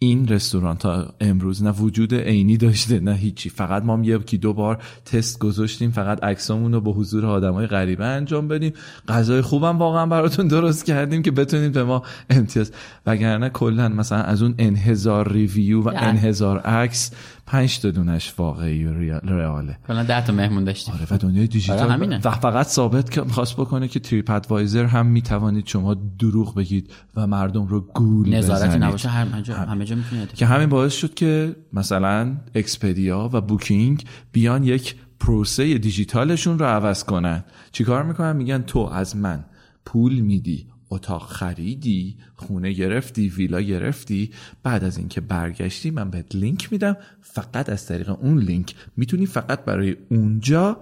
[0.00, 3.50] این رستوران تا امروز نه وجود عینی داشته نه هیچی.
[3.50, 8.48] فقط ما یکی دو بار تست گذاشتیم فقط عکسامون رو به حضور آدمای غریبه انجام
[8.48, 8.72] بدیم.
[9.08, 12.72] غذای خوبم واقعا براتون درست کردیم که بتونید به ما امتیاز.
[13.06, 16.02] وگرنه کلا مثلا از اون ان هزار review و نه.
[16.02, 17.10] ان هزار عکس
[17.48, 18.92] پنج تا دونش واقعی و
[19.22, 19.78] real ه.
[19.86, 20.94] کلا 10 تا مهمون داشتیم.
[20.94, 22.20] آره و دنیای دیجیتال آره، همینه.
[22.24, 27.26] و فقط ثابت که می‌خواست بکنه که تریپ ادوایزر هم می‌توانید شما دروغ بگید و
[27.26, 29.96] مردم رو گول نظارتی نباشه هر جا همه جا
[30.34, 37.04] که همین باعث شد که مثلا اکسپدیا و بوکینگ بیان یک پروسه دیجیتالشون رو عوض
[37.04, 37.44] کنن.
[37.72, 39.44] چیکار می‌کنن؟ میگن تو از من
[39.84, 40.66] پول میدی.
[40.90, 44.30] اتاق خریدی خونه گرفتی ویلا گرفتی.
[44.62, 46.96] بعد از اینکه برگشتی من بهت لینک میدم.
[47.20, 50.80] فقط از طریق اون لینک می‌تونی فقط برای اونجا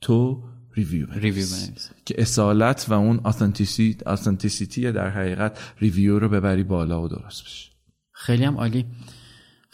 [0.00, 1.72] تو review بنویسی.
[2.04, 3.20] که اصالت و اون
[4.06, 7.70] authenticity در حقیقت review رو ببری بالا و درست بشه.
[8.12, 8.86] خیلی هم عالی.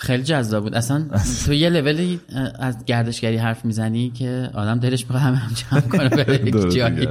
[0.00, 0.74] خیلی جذاب بود.
[0.74, 1.08] اصلا
[1.46, 2.20] تو یه لولی
[2.58, 7.08] از گردشگری حرف می‌زنی که آدم دلش می‌خواد همه هم جمع کنه بره یک جایی.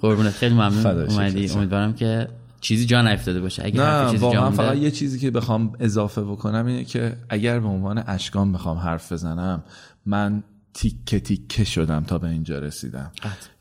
[0.00, 0.32] قربونت.
[0.32, 0.86] خیلی ممنون.
[0.86, 1.50] اومدی.
[1.50, 2.28] امیدوارم که
[2.60, 3.64] چیزی جا نیفتاده باشه.
[3.64, 7.68] اگه نه چیزی واقعا فقط یه چیزی که بخوام اضافه بکنم اینه که اگر به
[7.68, 9.62] عنوان اشکان بخوام حرف بزنم
[10.06, 10.42] من
[10.74, 13.10] تیکه تیکه شدم تا به اینجا رسیدم.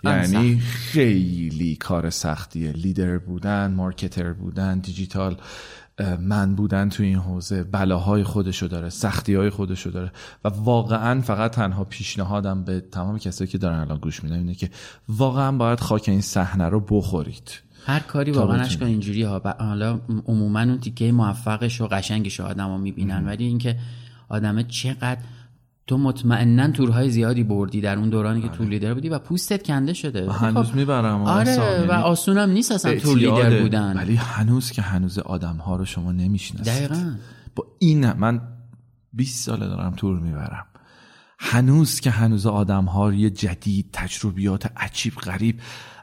[0.04, 2.72] یعنی خیلی کار سختیه.
[2.72, 5.38] لیدر بودن مارکتر بودن دیجیتال
[6.20, 10.12] من بودن تو این حوزه بلاهای خودشو داره سختی های خودشو داره
[10.44, 14.70] و واقعا فقط تنها پیشنهادم به تمام کسایی که دارن الان گوش میدن اینه که
[15.10, 17.62] واقعا باید خاک این صحنه رو بخورید.
[17.86, 18.62] هر کاری واقعا.
[18.62, 19.56] اشکال اینجوری ها.
[19.60, 23.26] حالا عموما اون تیکه موفقش و قشنگش آدما می‌بینن.
[23.26, 23.78] ولی اینکه
[24.30, 25.20] آدمه چقدر
[25.90, 29.94] تو مطمئنا تورهای زیادی بردی در اون دورانی که تور لیدر بودی و پوستت کنده
[29.94, 30.28] شده.
[30.28, 33.98] و هنوز خب، می‌برم آره و آسونم نیست اصلا تور لیدر بودن.
[33.98, 36.74] ولی هنوز که هنوز آدم ها رو شما نمی‌شناسید.
[36.74, 37.16] دقیقا.
[37.56, 38.42] با این من
[39.14, 40.66] 20 ساله دارم تور می‌برم.
[41.40, 45.60] هنوز که هنوز آدم ها یه جدید تجربیات عجیب غریب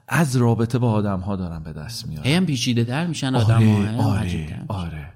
[0.08, 2.26] از رابطه با آدم ها دارن به دست میارن.
[2.26, 5.15] هی هم پیچیده تر میشن آدم آره ها آره آره.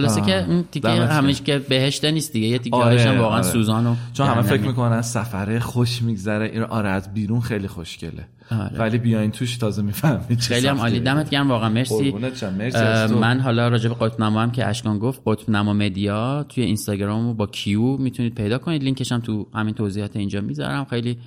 [0.00, 0.26] خلاصه آه.
[0.26, 0.88] که اون تیکه.
[0.88, 4.60] همش که بهشته نیست دیگه یه تیکه هم واقعا سوزان و چون همه فکر.
[4.60, 8.78] می‌کنن سفره خوش میگذره این آره از بیرون خیلی خوشگله آره.
[8.78, 10.78] ولی بیاین توش تازه می‌فهمید چه خیلی هم.
[10.78, 12.14] عالی دمت گرم واقعا مرسی.
[12.58, 13.14] مرسی.
[13.14, 17.32] من حالا راجع به قطب نما هم که اشکان گفت قطب نما مدیا توی اینستاگرام
[17.32, 21.18] با کیو می‌تونید پیدا کنید لینکش هم تو همین توضیحات اینجا می‌ذارم خیلی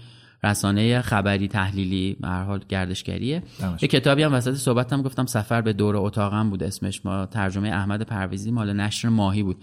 [0.44, 3.44] رسانه خبری تحلیلی به هر حال گردشگریه.
[3.82, 8.02] یه کتابی هم وسط صحبتم گفتم سفر به دور اتاقم بود اسمش ما ترجمه احمد
[8.02, 9.58] پرویزی مال نشر ماهی بود.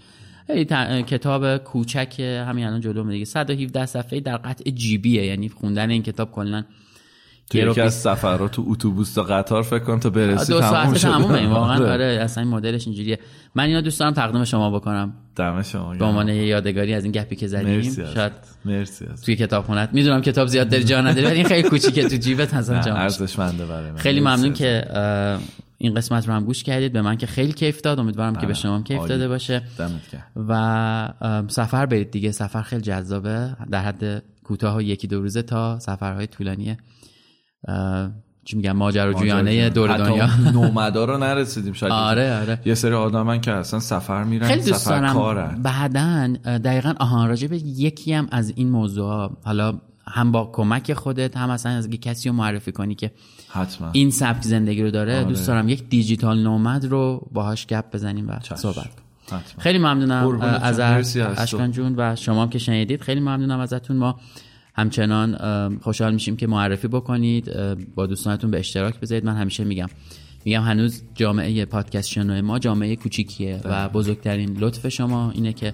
[0.47, 3.25] ت- کتاب کوچک همین الان جلوم دیگه.
[3.25, 6.63] 117 صفحه در قطع جیبیه یعنی خوندن این کتاب کلا
[7.49, 10.61] تو رو یکی از بیست- سفرات تو اتوبوس تا قطار فکر کنم تا برسی دو
[10.61, 10.99] شده.
[10.99, 11.91] تمومه این واقعا آره.
[11.91, 13.19] آره اصلا این مدلش اینجوریه.
[13.55, 15.13] من اینو دوست دارم تقدیم شما بکنم.
[15.35, 18.31] دم شما به عنوان یادگاری از این گپی که زدیم مرسی شاید
[18.65, 22.15] مرسی از توی کتابخونت می‌دونم کتاب زیاد داری جا نداری ولی این خیلی کوچیکه تو
[22.15, 22.95] جیبت اصلا جا.
[22.95, 23.97] ارزشمنده برای من.
[23.97, 24.83] خیلی ممنون که
[25.77, 26.93] این قسمت رو هم گوش کردید.
[26.93, 27.99] به من که خیلی کیف داد.
[27.99, 29.05] امیدوارم که به شما هم کیف.
[29.05, 29.61] داده باشه.
[30.49, 31.09] و
[31.47, 32.31] سفر برید دیگه.
[32.31, 33.55] سفر خیلی جذابه.
[33.71, 36.77] در حد کوتاه و یکی دو روزه تا سفرهای طولانی
[38.47, 40.29] چی میگم ماجراجویانه دور دنیا.
[40.53, 41.91] نومدا رو نرسیدیم شاید.
[41.91, 42.59] آره آره.
[42.65, 46.27] یه سری آدمن که اصلا سفر میرن خیلی دوست سفر کارن بعدا
[46.57, 51.49] دقیقا آهان راجع به یکی هم از این موضوع حالا هم با کمک خودت هم
[51.49, 53.11] اصلا از کسی رو معرفی کنی که
[53.47, 53.89] حتما.
[53.91, 55.15] این سبک زندگی رو داره.
[55.15, 55.23] آره.
[55.23, 58.89] دوست دارم یک دیجیتال نومد رو باهاش گپ بزنیم و صحبت.
[59.25, 59.41] حتما.
[59.57, 60.79] خیلی ممنونم از.
[61.19, 63.01] اشکان جون و شما هم که شنیدید.
[63.01, 63.97] خیلی ممنونم ازتون.
[63.97, 64.19] ما
[64.77, 65.37] همچنان
[65.79, 67.51] خوشحال میشیم که معرفی بکنید.
[67.95, 69.25] با دوستانتون به اشتراک بذارید.
[69.25, 69.87] من همیشه میگم
[70.45, 75.73] میگم هنوز جامعه پادکست شنو ما جامعه کوچیکیه و بزرگترین لطف شما اینه که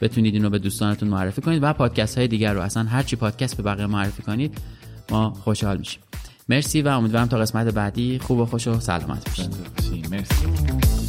[0.00, 2.60] بتونید اینو به دوستانتون معرفی کنید و پادکست های دیگر رو.
[2.60, 4.58] اصلا هرچی پادکست به بقیه معرفی کنید
[5.10, 6.00] ما خوشحال میشیم.
[6.48, 9.56] مرسی و امیدوارم تا قسمت بعدی خوب و خوش و سلامت باشید.
[10.10, 10.99] مرسی.